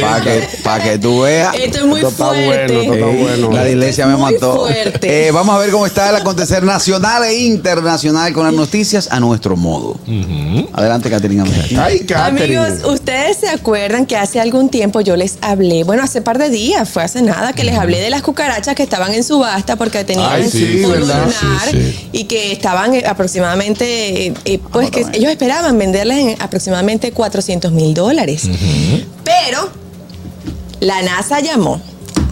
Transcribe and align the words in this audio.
Para 0.00 0.20
que, 0.22 0.48
pa' 0.62 0.80
que 0.80 0.98
tú 0.98 1.20
veas. 1.22 1.54
Esto 1.56 1.78
es 1.78 1.84
muy 1.86 2.00
Esto 2.00 2.10
fuerte. 2.12 2.44
bueno, 2.46 2.80
esto 2.80 2.94
está 2.94 3.06
Ey, 3.10 3.22
bueno. 3.22 3.52
La 3.52 3.68
iglesia 3.68 4.06
me 4.06 4.16
mató. 4.16 4.66
Eh, 4.70 5.30
vamos 5.32 5.54
a 5.54 5.58
ver 5.58 5.70
cómo 5.70 5.86
está 5.86 6.10
el 6.10 6.16
acontecer 6.16 6.62
nacional 6.62 7.24
e 7.24 7.38
internacional 7.38 8.32
con 8.32 8.44
las 8.44 8.52
noticias 8.54 9.08
a 9.10 9.20
nuestro 9.20 9.56
modo. 9.56 9.96
Adelante, 10.72 11.10
Caterina. 11.10 11.44
Ay, 11.78 12.00
Catherine. 12.00 12.56
Amigos, 12.58 12.84
ustedes 12.86 13.38
se 13.38 13.48
acuerdan 13.48 14.06
que 14.06 14.16
hace 14.16 14.40
algún 14.40 14.68
tiempo 14.68 15.00
yo 15.00 15.16
les 15.16 15.38
hablé, 15.40 15.84
bueno, 15.84 16.02
hace 16.02 16.22
par 16.22 16.38
de 16.38 16.50
días, 16.50 16.88
fue 16.88 17.02
hace 17.02 17.22
nada, 17.22 17.52
que 17.52 17.64
les 17.64 17.76
hablé 17.76 18.00
de 18.00 18.10
las 18.10 18.22
cucarachas 18.22 18.74
que 18.74 18.82
estaban 18.82 19.12
en 19.14 19.24
subasta 19.24 19.76
porque 19.76 20.04
tenían 20.04 20.30
Ay, 20.30 20.48
sí, 20.50 20.80
polvo 20.82 20.94
¿verdad? 20.94 21.24
lunar 21.26 21.68
Sí, 21.70 21.76
sí. 21.92 22.08
y 22.12 22.24
que 22.24 22.52
estaban 22.52 22.94
eh, 22.94 23.04
aproximadamente, 23.06 24.26
eh, 24.28 24.34
eh, 24.44 24.58
pues 24.72 24.90
que 24.90 25.04
ellos 25.12 25.30
esperaban 25.30 25.76
venderlas 25.78 26.18
en 26.18 26.36
aproximadamente 26.40 27.12
400 27.12 27.72
mil 27.72 27.94
dólares. 27.94 28.42
Pero 29.24 29.70
la 30.80 31.02
NASA 31.02 31.40
llamó, 31.40 31.80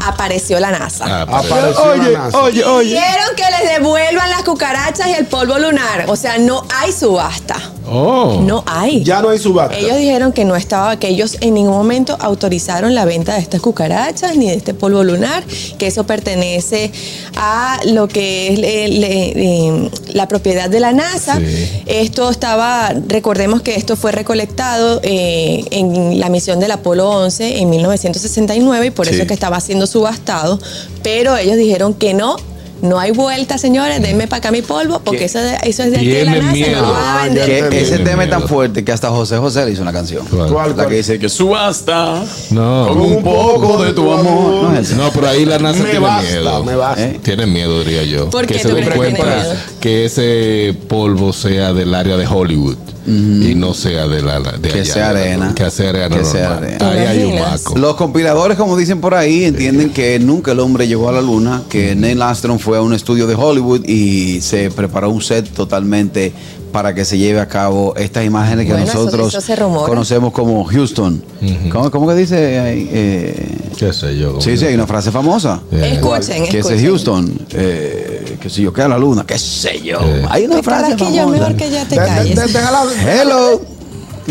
apareció 0.04 0.60
la 0.60 0.70
NASA. 0.70 1.22
Apareció 1.22 1.82
Oye, 1.82 2.12
la 2.12 2.18
NASA. 2.18 2.38
oye, 2.38 2.64
oye. 2.64 2.88
Pidieron 2.96 3.36
que 3.36 3.44
les 3.50 3.72
devuelvan 3.78 4.30
las 4.30 4.42
cucarachas 4.42 5.08
y 5.08 5.12
el 5.12 5.26
polvo 5.26 5.58
lunar. 5.58 6.04
O 6.08 6.16
sea, 6.16 6.38
no 6.38 6.62
hay 6.80 6.92
subasta. 6.92 7.56
Oh. 7.88 8.40
No 8.42 8.62
hay. 8.66 9.04
Ya 9.04 9.22
no 9.22 9.28
hay 9.30 9.38
subasta. 9.38 9.76
Ellos 9.78 9.96
dijeron 9.98 10.32
que 10.32 10.44
no 10.44 10.56
estaba, 10.56 10.98
que 10.98 11.08
ellos 11.08 11.36
en 11.40 11.54
ningún 11.54 11.74
momento 11.76 12.16
autorizaron 12.20 12.94
la 12.94 13.04
venta 13.04 13.34
de 13.34 13.40
estas 13.40 13.60
cucarachas 13.60 14.36
ni 14.36 14.48
de 14.48 14.54
este 14.54 14.74
polvo 14.74 15.04
lunar, 15.04 15.44
que 15.78 15.86
eso 15.86 16.04
pertenece 16.04 16.90
a 17.36 17.78
lo 17.86 18.08
que 18.08 18.52
es 18.52 18.58
le- 18.58 18.88
le- 18.88 19.90
la 20.14 20.26
propiedad 20.28 20.68
de 20.68 20.80
la 20.80 20.92
NASA. 20.92 21.38
Sí. 21.38 21.82
Esto 21.86 22.30
estaba, 22.30 22.92
recordemos 23.08 23.62
que 23.62 23.76
esto 23.76 23.96
fue 23.96 24.12
recolectado 24.12 25.00
eh, 25.02 25.64
en 25.70 26.18
la 26.18 26.28
misión 26.28 26.58
del 26.60 26.70
Apolo 26.72 27.08
11 27.10 27.58
en 27.58 27.70
1969 27.70 28.86
y 28.86 28.90
por 28.90 29.06
Sí. 29.06 29.12
eso 29.14 29.22
es 29.22 29.28
que 29.28 29.34
estaba 29.34 29.60
siendo 29.60 29.86
subastado, 29.86 30.58
pero 31.02 31.36
ellos 31.36 31.56
dijeron 31.56 31.94
que 31.94 32.14
no. 32.14 32.36
No 32.82 32.98
hay 32.98 33.10
vuelta, 33.10 33.56
señores, 33.58 34.02
denme 34.02 34.26
para 34.28 34.38
acá 34.38 34.50
mi 34.50 34.60
polvo, 34.62 35.00
porque 35.02 35.20
¿Qué? 35.20 35.24
eso, 35.26 35.38
de- 35.38 35.56
eso 35.62 35.82
es 35.82 35.90
de 35.92 35.96
aquí 35.96 36.08
de 36.08 36.24
la 36.26 36.34
NASA, 36.36 36.52
miedo. 36.52 36.82
no 36.82 36.92
van 36.92 37.02
a 37.02 37.20
Ah, 37.20 37.24
vender. 37.24 37.40
ya 37.42 37.46
Que 37.46 37.58
entendí. 37.58 37.76
ese 37.84 37.98
tema 38.00 38.24
es 38.24 38.30
tan 38.30 38.46
fuerte 38.48 38.84
que 38.84 38.92
hasta 38.92 39.08
José 39.08 39.38
José 39.38 39.64
le 39.64 39.72
hizo 39.72 39.82
una 39.82 39.92
canción. 39.92 40.26
¿Cuál? 40.26 40.50
¿Cuál, 40.52 40.76
La 40.76 40.86
que 40.86 40.96
dice 40.96 41.18
que 41.18 41.28
subasta 41.28 42.22
No. 42.50 42.88
con 42.88 43.00
un 43.00 43.22
poco 43.22 43.82
de 43.82 43.92
tu 43.92 44.12
amor. 44.12 44.64
No 44.72 44.78
es. 44.78 44.90
No, 44.94 45.10
pero 45.10 45.28
ahí 45.28 45.44
la 45.46 45.58
NASA 45.58 45.78
Me 45.82 45.90
tiene 45.90 46.06
basta, 46.06 46.30
miedo. 46.30 46.64
me 46.64 46.76
basta. 46.76 47.02
¿Eh? 47.02 47.20
Tiene 47.22 47.46
miedo, 47.46 47.82
diría 47.82 48.02
yo. 48.04 48.28
¿Por 48.30 48.46
que 48.46 48.54
qué 48.54 48.60
se 48.60 48.72
den 48.74 48.90
cuenta 48.90 49.56
que 49.80 50.04
ese 50.04 50.74
polvo 50.88 51.32
sea 51.32 51.72
del 51.72 51.94
área 51.94 52.16
de 52.16 52.26
Hollywood 52.26 52.76
y 53.08 53.54
no 53.54 53.72
sea 53.72 54.08
de 54.08 54.20
la 54.20 54.40
de 54.40 54.68
Que 54.68 54.80
allá, 54.80 54.92
sea 54.92 55.08
arena. 55.10 55.52
Que 55.54 55.70
sea 55.70 55.90
arena 55.90 56.16
Que 56.18 56.24
sea 56.24 56.56
arena. 56.56 56.90
Ahí 56.90 56.96
¿Te 56.98 57.06
hay 57.08 57.24
un 57.24 57.38
maco. 57.38 57.78
Los 57.78 57.94
compiladores, 57.94 58.58
como 58.58 58.76
dicen 58.76 59.00
por 59.00 59.14
ahí, 59.14 59.44
entienden 59.44 59.90
que 59.92 60.18
nunca 60.18 60.50
el 60.52 60.58
hombre 60.58 60.88
llegó 60.88 61.08
a 61.08 61.12
la 61.12 61.20
luna, 61.22 61.62
que 61.68 61.94
Neil 61.94 62.20
Armstrong 62.20 62.58
fue 62.66 62.78
a 62.78 62.80
un 62.82 62.92
estudio 62.92 63.28
de 63.28 63.36
Hollywood 63.36 63.84
y 63.86 64.40
se 64.40 64.72
preparó 64.72 65.08
un 65.10 65.22
set 65.22 65.48
totalmente 65.52 66.32
para 66.72 66.92
que 66.96 67.04
se 67.04 67.16
lleve 67.16 67.38
a 67.38 67.46
cabo 67.46 67.94
estas 67.96 68.24
imágenes 68.24 68.66
que 68.66 68.72
Bueno, 68.72 68.86
nosotros 68.86 69.32
eso 69.32 69.84
conocemos 69.86 70.32
como 70.32 70.64
Houston. 70.64 71.22
¿Cómo, 71.70 71.92
cómo 71.92 72.08
que 72.08 72.14
dice 72.16 72.58
ahí? 72.58 72.90
Eh, 72.92 73.58
¿Qué 73.78 73.92
sé 73.92 74.18
yo? 74.18 74.40
sí, 74.40 74.56
sí, 74.56 74.64
hay 74.66 74.74
una 74.74 74.88
frase 74.88 75.12
famosa. 75.12 75.62
Eh, 75.70 75.92
Escuchen, 75.94 76.42
Que 76.46 76.58
ese 76.58 76.74
escuchen. 76.74 76.86
Houston, 76.86 77.38
eh, 77.52 78.36
que 78.40 78.50
si 78.50 78.62
yo 78.62 78.72
queda 78.72 78.88
la 78.88 78.98
luna, 78.98 79.24
qué 79.24 79.38
sé 79.38 79.80
yo. 79.82 80.00
Eh. 80.02 80.24
Hay 80.28 80.46
una 80.46 80.56
Te 80.56 80.62
frase 80.64 80.92
aquí 80.94 81.04
yo, 81.14 81.22
famosa. 81.22 81.38
mejor 81.38 81.54
que 81.56 81.70
ya 81.70 81.84
te 81.84 82.00
De- 82.00 82.34
de- 82.34 82.34
de- 82.34 83.20
Hello. 83.22 83.60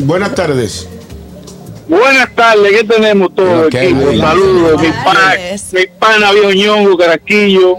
Buenas 0.04 0.36
tardes. 0.36 0.90
Buenas 1.88 2.36
tardes, 2.36 2.70
¿qué 2.70 2.84
tenemos 2.84 3.34
todo 3.34 3.68
Ok, 3.68 3.76
el 3.76 3.84
equipo? 3.86 4.02
buenas 4.02 4.30
Saludos, 4.30 4.82
mi 4.82 4.88
pana, 5.06 5.34
mi 5.72 5.82
pana 6.00 6.32
viejo 6.34 6.52
ñongo, 6.52 6.98
Caraquillo, 6.98 7.78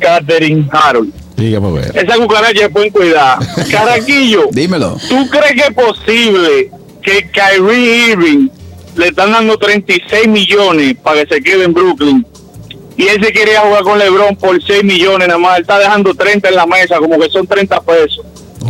Catherine 0.00 0.68
Harold. 0.72 1.12
Dígame 1.36 1.68
a 1.68 1.70
ver. 1.70 1.96
Esa 1.96 2.16
cucaracha 2.16 2.68
pueden 2.68 2.90
cuidar. 2.90 3.38
Caraquillo, 3.70 4.48
Dímelo. 4.52 4.96
¿tú 5.08 5.28
crees 5.30 5.52
que 5.52 5.68
es 5.68 5.74
posible 5.74 6.70
que 7.02 7.30
Kyrie 7.30 8.10
Irving 8.10 8.48
le 8.96 9.08
están 9.08 9.32
dando 9.32 9.56
36 9.56 10.28
millones 10.28 10.96
para 11.02 11.24
que 11.24 11.34
se 11.36 11.40
quede 11.42 11.64
en 11.64 11.72
Brooklyn? 11.72 12.26
Y 12.96 13.08
él 13.08 13.24
se 13.24 13.32
quería 13.32 13.60
jugar 13.60 13.82
con 13.82 13.98
LeBron 13.98 14.36
por 14.36 14.62
6 14.62 14.84
millones 14.84 15.28
nada 15.28 15.38
más. 15.38 15.56
Él 15.56 15.62
está 15.62 15.78
dejando 15.78 16.14
30 16.14 16.50
en 16.50 16.54
la 16.54 16.66
mesa, 16.66 16.98
como 16.98 17.18
que 17.18 17.30
son 17.30 17.46
30 17.46 17.80
pesos. 17.80 18.20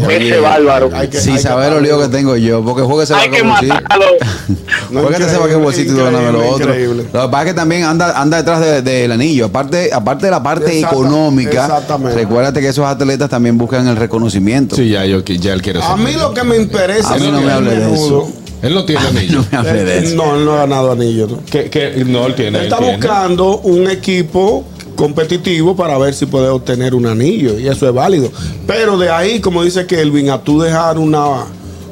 Ese 0.09 0.41
bárbaro. 0.41 0.91
Hay 0.95 1.09
que- 1.09 1.21
Sin 1.21 1.35
hay 1.35 1.39
saber 1.43 1.73
los 1.73 1.83
líos 1.83 2.03
que 2.03 2.09
tengo 2.09 2.37
yo, 2.37 2.63
porque 2.65 2.83
juegue 2.83 3.05
ese 3.05 3.15
Hay 3.15 3.31
que 3.31 3.43
vaquebocito. 3.43 3.75
matarlo. 3.75 4.05
No, 4.91 5.03
Juégate 5.03 5.25
ese 5.25 5.35
increíble, 5.35 5.55
vaquebocito 5.55 5.93
y 5.93 5.97
tú 5.97 6.03
ganas 6.05 6.33
lo 6.33 6.49
otro. 6.49 6.67
increíble. 6.71 7.05
Lo 7.13 7.23
que 7.23 7.29
pasa 7.29 7.43
es 7.43 7.49
que 7.51 7.55
también 7.55 7.85
anda, 7.85 8.21
anda 8.21 8.37
detrás 8.39 8.61
de- 8.61 8.83
del 8.83 9.13
anillo. 9.13 9.47
Aparte, 9.47 9.91
aparte 9.93 10.27
de 10.27 10.31
la 10.33 10.43
parte 10.43 10.73
Exacta- 10.79 10.97
económica, 10.97 11.65
exactamente. 11.67 12.17
recuérdate 12.17 12.61
que 12.61 12.69
esos 12.69 12.85
atletas 12.87 13.29
también 13.31 13.57
buscan 13.57 13.87
el 13.87 13.97
reconocimiento. 13.97 14.75
Sí, 14.77 14.89
ya, 14.89 15.05
yo, 15.07 15.21
ya 15.25 15.53
él 15.53 15.63
quiere 15.63 15.81
A 15.83 15.97
mí 15.97 16.13
lo 16.15 16.35
que 16.35 16.43
me 16.43 16.57
interesa 16.57 17.15
A 17.15 17.19
mí 17.19 17.27
es 17.27 17.33
no 17.33 17.39
que 17.39 17.45
me 17.45 17.51
el 17.53 17.57
hable 17.57 17.77
de 17.77 17.95
eso. 17.95 18.29
Él 18.63 18.75
no 18.75 18.85
tiene 18.85 19.03
No 19.03 19.09
anillo. 19.09 19.45
me 19.51 19.59
hable 19.59 19.85
de 19.85 19.99
Eh, 19.99 20.03
eso. 20.05 20.17
No, 20.17 20.37
él 20.37 20.45
no 20.45 20.53
ha 20.55 20.57
ganado 20.59 20.93
anillo. 20.93 21.27
¿no? 21.29 21.39
Que, 21.51 21.71
que, 21.71 22.05
no, 22.05 22.27
él 22.27 22.35
tiene. 22.35 22.51
Él 22.51 22.57
él 22.57 22.63
está 22.65 22.79
tiene. 22.79 22.97
buscando 22.97 23.59
un 23.61 23.89
equipo 23.89 24.65
competitivo 25.01 25.75
para 25.75 25.97
ver 25.97 26.13
si 26.13 26.27
puede 26.27 26.49
obtener 26.49 26.95
un 26.95 27.07
anillo 27.07 27.59
y 27.59 27.67
eso 27.67 27.89
es 27.89 27.95
válido. 27.95 28.31
Pero 28.67 28.99
de 28.99 29.09
ahí, 29.09 29.41
como 29.41 29.65
dice 29.65 29.87
Kelvin, 29.87 30.29
a 30.29 30.43
tú 30.43 30.61
dejar 30.61 30.99
una, 30.99 31.47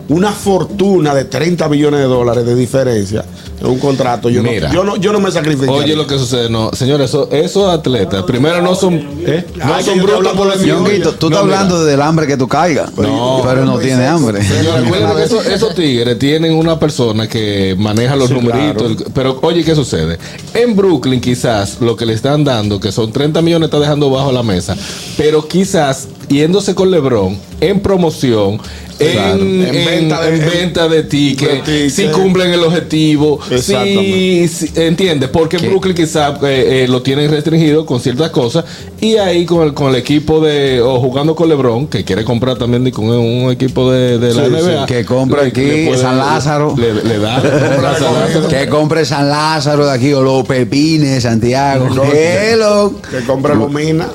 una 0.09 0.33
fortuna 0.33 1.15
de 1.15 1.25
30 1.25 1.69
millones 1.69 2.01
de 2.01 2.07
dólares 2.07 2.47
de 2.47 2.55
diferencia 2.55 3.25
en 3.61 3.67
un 3.67 3.79
contrato, 3.79 4.31
yo, 4.31 4.43
Mira. 4.43 4.69
no, 4.69 4.75
yo, 4.75 4.85
no, 4.85 4.97
yo 4.97 5.13
no 5.13 5.21
me 5.21 5.31
sacrifico. 5.31 5.73
Oye, 5.73 5.95
lo 5.97 6.07
que 6.07 6.17
sucede, 6.19 6.49
no, 6.49 6.71
señores, 6.73 7.11
eso- 7.11 7.29
esos 7.31 7.69
atletas, 7.73 8.23
primero 8.23 8.63
no 8.63 8.75
son, 8.75 8.95
¿eh? 9.27 9.45
no 9.57 9.75
Ay, 9.75 9.85
son 9.85 9.99
brutos 10.01 10.33
por 10.37 10.53
el 10.53 10.65
Ñonguito, 10.67 11.13
tú 11.17 11.27
estás 11.27 11.41
No, 11.41 11.47
mira. 11.47 11.59
hablando 11.61 11.85
del 11.85 12.01
hambre 12.01 12.27
que 12.27 12.37
tú 12.37 12.49
caigas, 12.49 12.97
No, 12.97 13.43
pero 13.45 13.65
no 13.65 13.79
tiene 13.79 14.07
hambre. 14.07 14.43
Señores, 14.43 14.93
esos, 15.25 15.47
esos 15.47 15.75
tigres 15.75 16.19
tienen 16.19 16.55
una 16.55 16.79
persona 16.79 17.29
que 17.29 17.75
maneja 17.79 18.17
los 18.17 18.29
Sí, 18.29 18.35
numeritos. 18.35 18.83
claro. 18.83 18.87
el- 19.07 19.13
pero 19.13 19.39
oye, 19.43 19.65
¿qué 19.65 19.75
sucede? 19.75 20.19
En 20.55 20.75
Brooklyn 20.77 21.21
quizás 21.21 21.79
lo 21.81 21.97
que 21.97 22.07
le 22.07 22.15
están 22.15 22.45
dando, 22.45 22.81
que 22.81 22.93
son 22.93 23.13
30 23.13 23.43
millones, 23.43 23.67
está 23.67 23.79
dejando 23.81 24.09
bajo 24.11 24.33
la 24.33 24.43
mesa. 24.43 24.77
Pero 25.17 25.47
quizás 25.49 26.09
yéndose 26.29 26.75
con 26.75 26.91
LeBron 26.91 27.37
en 27.61 27.81
promoción, 27.81 28.61
Claro. 28.99 29.41
en, 29.43 29.63
En 29.63 29.75
en- 29.75 29.85
venta 29.87 30.21
de- 30.23 30.37
en 30.37 30.51
venta 30.51 30.89
de 30.89 31.03
tickets, 31.05 31.53
de 31.53 31.59
tickets. 31.61 31.95
si 31.95 32.07
cumplen 32.09 32.53
el 32.53 32.63
objetivo, 32.65 33.39
si, 33.61 34.49
si- 34.49 34.71
¿entiendes? 34.75 35.29
Porque. 35.31 35.59
Brooklyn 35.59 35.95
quizás 35.95 36.35
eh, 36.43 36.85
eh, 36.85 36.89
lo 36.89 37.03
tienen 37.03 37.31
restringido 37.31 37.87
con 37.87 38.01
ciertas 38.01 38.31
cosas 38.31 38.65
y 39.01 39.17
ahí 39.17 39.45
con 39.47 39.67
el, 39.67 39.75
con 39.75 39.91
el 39.91 39.97
equipo 39.97 40.41
de, 40.41 40.81
o 40.81 40.99
jugando 41.01 41.35
con 41.37 41.49
LeBron, 41.49 41.87
que 41.87 42.05
quiere 42.05 42.25
comprar 42.25 42.57
también 42.59 42.91
con 42.91 43.05
un 43.07 43.51
equipo 43.51 43.91
de, 43.91 44.19
de 44.19 44.35
la 44.35 44.45
Sí, 44.47 44.51
NBA. 44.51 44.87
Que 44.87 45.05
compra 45.05 45.43
aquí 45.45 45.61
le 45.61 45.87
puede- 45.89 46.01
San 46.01 46.19
Lázaro. 46.19 46.75
Le, 46.77 46.95
le 46.95 47.19
da. 47.19 47.37
compra 47.43 47.95
San 47.99 48.15
Lázaro. 48.15 48.49
Que 48.49 48.69
compre 48.69 49.05
San 49.05 49.29
Lázaro 49.29 49.87
de 49.87 49.93
aquí 49.93 50.13
o 50.13 50.23
los 50.23 50.45
Pepines, 50.47 51.23
Santiago. 51.23 51.89
No, 51.91 52.03
Hello. 52.05 52.95
Que 53.11 53.25
compra 53.27 53.55
Lumina. 53.55 54.09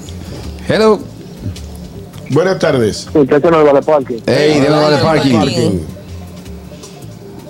Hello. 0.67 0.99
Buenas 2.29 2.59
tardes. 2.59 3.07
Muchachos 3.13 3.51
no 3.51 3.63
vale 3.63 3.81
parque. 3.81 4.19
Hey, 4.25 4.59
de 4.59 4.69
de 4.69 4.97
parking. 5.03 5.33
parking. 5.39 5.79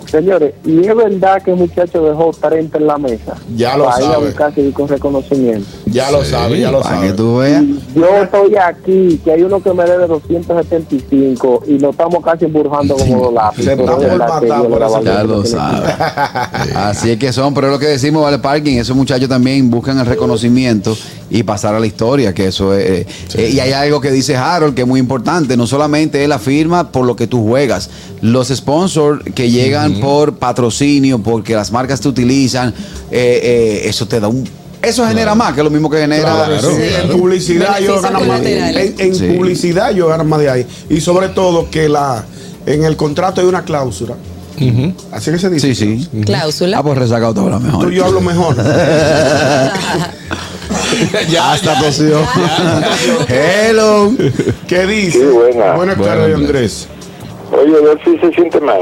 Señores, 0.10 0.54
y 0.64 0.80
es 0.86 0.96
verdad 0.96 1.42
que 1.42 1.52
el 1.52 1.58
muchacho 1.58 2.04
dejó 2.04 2.32
30 2.40 2.78
en 2.78 2.86
la 2.88 2.98
mesa. 3.00 3.34
Ya 3.56 3.76
lo 3.76 3.86
para 3.86 4.04
ir 4.04 4.10
a 4.10 4.14
sabe. 4.14 4.26
buscarse 4.28 4.72
con 4.72 4.88
reconocimiento. 4.88 5.68
Ya 5.88 6.12
lo 6.12 6.24
Sí, 6.24 6.30
sabe, 6.32 6.60
ya 6.60 6.72
lo 6.72 6.82
Para 6.82 6.96
sabe. 6.98 7.08
que 7.08 7.14
tú 7.14 7.38
veas. 7.38 7.64
Yo 7.96 8.08
estoy 8.24 8.56
aquí, 8.56 9.20
que 9.24 9.32
hay 9.32 9.44
uno 9.44 9.62
que 9.62 9.74
me 9.74 9.84
debe 9.84 10.08
275 10.08 11.64
y 11.68 11.80
lo 11.80 11.92
estamos 11.92 12.24
casi 12.24 12.46
embrujando 12.46 12.96
como 12.96 13.26
dos 13.26 13.34
lápices. 13.34 13.66
Se 13.66 13.74
está 13.74 13.96
por 13.96 14.18
matar 14.18 14.68
por 14.68 15.04
Ya 15.04 15.24
lo 15.24 15.46
sabe. 15.46 15.88
Así 16.76 17.12
es 17.12 17.18
que 17.18 17.32
son, 17.32 17.54
pero 17.54 17.68
es 17.68 17.74
lo 17.74 17.80
que 17.80 17.88
decimos, 17.88 18.24
vale 18.24 18.40
parking. 18.40 18.78
Esos 18.78 18.96
muchachos 18.96 19.30
también 19.30 19.70
buscan 19.70 20.00
el 20.00 20.06
reconocimiento 20.06 20.98
y 21.30 21.44
pasar 21.44 21.76
a 21.76 21.80
la 21.80 21.86
historia, 21.86 22.34
que 22.34 22.48
eso 22.48 22.74
es. 22.74 22.86
eh, 22.86 23.08
eh, 23.36 23.50
y 23.54 23.60
hay 23.60 23.72
algo 23.72 24.02
que 24.02 24.12
dice 24.12 24.36
Harold 24.36 24.76
que 24.76 24.82
es 24.82 24.88
muy 24.88 25.00
importante. 25.00 25.58
No 25.58 25.68
solamente 25.68 26.24
es 26.24 26.30
la 26.30 26.40
firma 26.40 26.92
por 26.92 27.06
lo 27.06 27.16
que 27.16 27.28
tú 27.28 27.46
juegas, 27.48 27.90
los 28.22 28.50
sponsors 28.50 29.24
que 29.36 29.52
llegan 29.52 30.00
por 30.00 30.36
patrocinio, 30.36 31.20
porque 31.20 31.56
las 31.56 31.72
marcas 31.72 32.02
te 32.02 32.08
utilizan, 32.08 32.74
eh, 33.12 33.40
eh, 33.44 33.82
eso 33.86 34.08
te 34.08 34.20
da 34.20 34.28
un 34.28 34.44
Eso 34.84 35.08
genera 35.08 35.34
más 35.34 35.54
que 35.54 35.64
lo 35.64 35.70
mismo 35.70 35.90
que 35.90 35.98
genera. 35.98 36.34
Claro, 36.34 36.60
sí, 36.60 36.68
claro. 36.90 37.04
En 37.14 37.18
publicidad 37.20 37.68
Beneficios 37.76 38.02
ganan 38.02 38.28
más. 38.28 38.42
En, 38.46 38.96
en 39.00 39.16
Sí. 39.16 39.28
publicidad 39.28 39.92
ellos 39.92 40.10
ganan 40.10 40.28
más 40.28 40.40
de 40.40 40.50
ahí. 40.50 40.68
Y 40.90 41.00
sobre 41.02 41.30
todo 41.30 41.70
que 41.72 41.88
la 41.90 42.24
en 42.66 42.84
el 42.84 42.96
contrato 42.98 43.42
hay 43.42 43.48
una 43.48 43.64
cláusula. 43.64 44.16
Así 45.12 45.32
que 45.32 45.40
se 45.40 45.50
dice. 45.50 45.74
Sí, 45.76 46.08
sí. 46.12 46.22
Cláusula. 46.26 46.78
Ah, 46.78 46.84
pues 46.84 46.98
resacado 46.98 47.34
te 47.34 47.40
habla 47.40 47.58
Tú 47.60 47.64
mejor. 47.66 47.92
y 47.94 47.96
yo 47.96 48.06
hablo 48.06 48.22
mejor. 48.22 48.56
ya, 51.30 51.54
Hasta 51.54 51.80
tosió. 51.80 52.20
Hello. 53.28 54.12
¿Qué 54.68 54.86
dice? 54.86 55.20
Sí, 55.20 55.26
buena. 55.26 55.74
Buenas 55.74 55.98
Buena, 55.98 56.14
tardes, 56.16 56.36
Andrés. 56.36 56.88
Andrés. 56.88 56.88
Oye, 57.52 57.78
a 57.78 57.82
ver 57.94 58.00
si 58.04 58.18
se 58.20 58.32
siente 58.34 58.60
mal. 58.62 58.80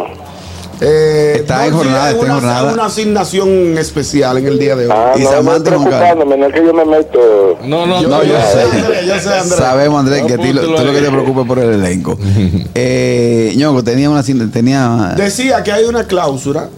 Eh, 0.83 1.33
Está 1.37 1.65
en 1.67 1.71
no, 1.71 1.77
jornada, 1.77 2.09
está 2.09 2.19
en 2.19 2.25
una, 2.25 2.33
jornada. 2.39 2.73
una 2.73 2.85
asignación 2.85 3.77
especial 3.77 4.37
en 4.39 4.47
el 4.47 4.57
día 4.57 4.75
de 4.75 4.85
hoy. 4.85 4.91
Ah, 4.91 5.13
Y 5.15 5.19
no, 5.19 5.25
no 5.29 5.35
Samantha 5.37 5.71
no 5.71 6.45
es 6.47 6.53
que 6.53 6.65
yo 6.65 6.73
me 6.73 6.85
meto. 6.85 7.59
No, 7.63 7.85
no, 7.85 8.01
No, 8.01 8.23
yo 8.23 8.29
yo 8.29 8.35
sé. 8.41 9.05
yo 9.07 9.19
sé, 9.19 9.29
Andrés. 9.29 9.57
Sabemos, 9.59 9.99
Andrés, 9.99 10.21
No, 10.21 10.27
que 10.27 10.33
a 10.33 10.37
ti 10.39 10.53
lo, 10.53 10.61
tú 10.61 10.71
lo 10.71 10.91
que 10.93 11.01
te 11.01 11.11
preocupa 11.11 11.45
por 11.45 11.59
el 11.59 11.73
elenco. 11.73 12.17
eh, 12.75 13.53
Ñongo, 13.55 13.83
tenía 13.83 14.09
una 14.09 14.23
tenía 14.51 15.13
Decía 15.15 15.61
que 15.63 15.71
hay 15.71 15.85
una 15.85 16.05
cláusula. 16.05 16.69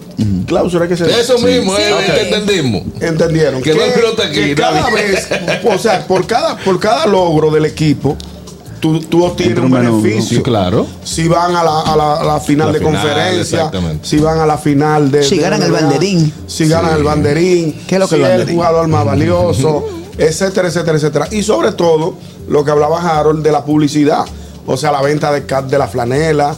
Cláusula 0.48 0.88
que 0.88 0.96
se 0.98 1.06
Eso 1.10 1.40
mismo, 1.40 1.76
Sí. 1.76 1.82
es 1.82 1.90
lo 1.90 1.96
Ok. 1.98 2.04
que 2.04 2.22
entendimos. 2.36 2.84
entendieron 3.02 3.62
Que 3.62 3.74
no 3.74 3.84
hay 3.84 3.92
pelota 3.92 4.26
aquí, 4.26 4.36
que 4.36 4.56
cada 4.56 4.90
vez, 4.90 5.28
o 5.64 5.78
sea, 5.78 6.06
por 6.06 6.28
cada, 6.28 6.58
por 6.58 6.80
cada 6.80 7.06
logro 7.08 7.50
del 7.52 7.66
equipo, 7.66 8.16
tú, 8.84 9.00
tú 9.00 9.24
obtienes 9.24 9.58
un 9.60 9.72
beneficio. 9.72 10.38
Sí, 10.38 10.44
claro. 10.44 10.86
Si 11.06 11.28
van 11.30 11.56
a 11.56 11.64
la, 11.64 11.80
a 11.82 11.96
la- 11.96 12.16
a 12.18 12.24
la 12.26 12.40
final 12.42 12.68
La 12.68 12.74
de 12.74 12.80
final, 12.80 12.94
conferencia, 13.02 13.72
si 14.02 14.18
van 14.20 14.40
a 14.40 14.46
la 14.46 14.58
final 14.58 15.10
de. 15.10 15.24
Si 15.24 15.38
de 15.38 15.42
ganan 15.42 15.64
el 15.64 15.72
banderín. 15.72 16.34
Si 16.46 16.68
ganan 16.68 16.98
el 16.98 17.04
banderín. 17.04 17.74
¿Qué 17.88 17.96
es 17.96 18.00
lo 18.00 18.08
que 18.10 18.16
si 18.18 18.22
el 18.22 18.26
es 18.26 18.30
el 18.32 18.38
banderín? 18.40 18.56
jugador 18.58 18.88
más 18.90 19.06
valioso, 19.06 19.86
etcétera, 20.18 20.68
etcétera, 20.68 20.98
etcétera. 20.98 21.28
Y 21.32 21.42
sobre 21.44 21.72
todo, 21.72 22.16
lo 22.50 22.64
que 22.66 22.72
hablaba 22.72 23.00
Harold 23.20 23.42
de 23.42 23.52
la 23.54 23.64
publicidad. 23.64 24.26
O 24.68 24.76
sea, 24.78 24.92
la 24.92 25.02
venta 25.02 25.32
de, 25.32 25.42
de 25.42 25.78
la 25.78 25.88
flanela. 25.88 26.56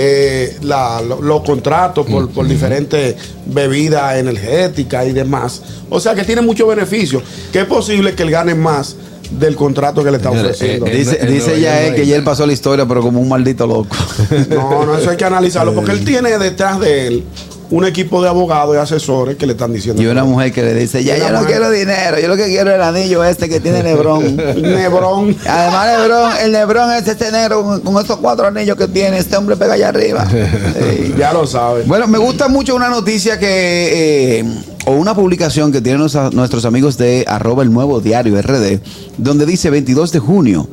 eh, 0.00 0.56
la- 0.62 1.00
lo- 1.00 1.20
los 1.22 1.42
contratos 1.42 2.06
por, 2.06 2.28
por 2.30 2.46
diferentes 2.46 3.16
bebidas 3.46 4.16
energéticas 4.16 5.06
y 5.06 5.12
demás. 5.12 5.62
O 5.90 5.98
sea 5.98 6.14
que 6.14 6.24
tiene 6.24 6.42
muchos 6.42 6.68
beneficios. 6.68 7.22
Que 7.52 7.60
es 7.60 7.64
posible 7.64 8.14
que 8.14 8.22
él 8.22 8.30
gane 8.30 8.54
más 8.54 8.94
del 9.30 9.56
contrato 9.56 10.02
que 10.04 10.10
le 10.10 10.16
está 10.18 10.30
ofreciendo. 10.30 10.86
eh, 10.86 10.90
Dice, 10.96 11.16
el- 11.20 11.28
el 11.28 11.34
dice 11.34 11.46
Nueva 11.50 11.60
ya 11.60 11.82
él 11.82 11.94
que 11.94 12.06
ya 12.06 12.16
él 12.16 12.24
pasó 12.24 12.46
la 12.46 12.52
historia, 12.52 12.86
pero 12.86 13.02
como 13.02 13.20
un 13.20 13.28
maldito 13.28 13.66
loco. 13.66 13.96
No, 14.48 14.84
no, 14.86 14.96
eso 14.96 15.10
hay 15.10 15.16
que 15.16 15.24
analizarlo, 15.24 15.74
porque 15.74 15.92
él 15.92 16.04
tiene 16.04 16.36
detrás 16.38 16.80
de 16.80 17.06
él 17.06 17.24
un 17.70 17.84
equipo 17.84 18.22
de 18.22 18.30
abogados 18.30 18.74
y 18.74 18.78
asesores 18.78 19.36
que 19.36 19.44
le 19.46 19.52
están 19.52 19.70
diciendo. 19.74 20.00
Y 20.02 20.06
una 20.06 20.24
mujer 20.24 20.50
que 20.52 20.62
le 20.62 20.72
dice, 20.74 21.04
ya 21.04 21.18
yo 21.18 21.30
no 21.30 21.44
quiero 21.44 21.70
dinero, 21.70 22.18
yo 22.18 22.26
lo 22.28 22.36
que 22.38 22.46
quiero 22.46 22.70
es 22.70 22.76
el 22.76 22.82
anillo 22.82 23.22
este 23.24 23.46
que 23.50 23.60
tiene 23.60 23.82
Lebron. 23.82 24.36
Nebrón. 24.62 25.36
Además, 25.46 25.98
Lebron, 25.98 26.32
el 26.44 26.52
Lebron 26.52 26.90
es 26.92 27.06
este 27.06 27.30
negro 27.30 27.62
con, 27.62 27.80
con 27.82 27.98
estos 28.00 28.16
cuatro 28.18 28.46
anillos 28.46 28.74
que 28.76 28.88
tiene, 28.88 29.18
este 29.18 29.36
hombre 29.36 29.54
pega 29.56 29.74
allá 29.74 29.88
arriba. 29.88 30.26
Sí. 30.78 31.14
Ya 31.18 31.32
lo 31.34 31.46
sabe. 31.46 31.82
Bueno, 31.84 32.06
me 32.06 32.16
gusta 32.18 32.48
mucho 32.48 32.74
una 32.74 32.88
noticia 32.88 33.38
que, 33.38 34.38
eh, 34.40 34.44
o 34.88 34.92
una 34.92 35.14
publicación 35.14 35.70
que 35.70 35.80
tienen 35.80 36.00
nuestra- 36.00 36.30
nuestros 36.30 36.64
amigos 36.64 36.96
de 36.96 37.24
arroba 37.28 37.62
el 37.62 37.72
nuevo 37.72 38.00
diario 38.00 38.40
RD, 38.40 38.80
donde 39.18 39.44
dice 39.46 39.68
22 39.70 40.12
de 40.12 40.18
junio 40.18 40.68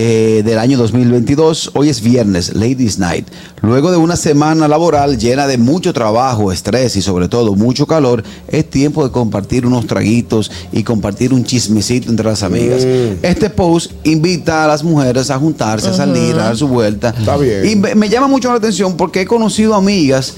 eh, 0.00 0.42
del 0.44 0.60
año 0.60 0.78
2022, 0.78 1.72
hoy 1.74 1.88
es 1.88 2.00
viernes, 2.02 2.54
Ladies 2.54 3.00
Night. 3.00 3.26
Luego 3.62 3.90
de 3.90 3.96
una 3.96 4.14
semana 4.14 4.68
laboral 4.68 5.18
llena 5.18 5.48
de 5.48 5.58
mucho 5.58 5.92
trabajo, 5.92 6.52
estrés 6.52 6.94
y 6.94 7.02
sobre 7.02 7.26
todo 7.26 7.56
mucho 7.56 7.84
calor, 7.84 8.22
es 8.46 8.70
tiempo 8.70 9.02
de 9.04 9.10
compartir 9.10 9.66
unos 9.66 9.88
traguitos 9.88 10.52
y 10.70 10.84
compartir 10.84 11.34
un 11.34 11.42
chismecito 11.42 12.10
entre 12.10 12.26
las 12.26 12.44
amigas. 12.44 12.84
Este 13.22 13.50
post 13.50 13.90
invita 14.04 14.64
a 14.66 14.68
las 14.68 14.84
mujeres 14.84 15.30
a 15.32 15.38
juntarse, 15.40 15.88
a 15.88 15.92
salir, 15.94 16.34
a 16.36 16.44
dar 16.44 16.56
su 16.56 16.68
vuelta. 16.68 17.12
Está 17.18 17.36
bien. 17.36 17.68
Y 17.68 17.74
me, 17.74 17.96
me 17.96 18.08
llama 18.08 18.28
mucho 18.28 18.50
la 18.50 18.58
atención 18.58 18.96
porque 18.96 19.22
he 19.22 19.26
conocido 19.26 19.74
amigas 19.74 20.34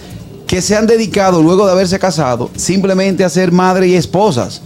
que 0.50 0.60
se 0.60 0.74
han 0.76 0.84
dedicado 0.84 1.40
luego 1.44 1.64
de 1.64 1.70
haberse 1.70 1.96
casado 2.00 2.50
simplemente 2.56 3.22
a 3.22 3.28
ser 3.28 3.52
madre 3.52 3.86
y 3.86 3.94
esposas. 3.94 4.60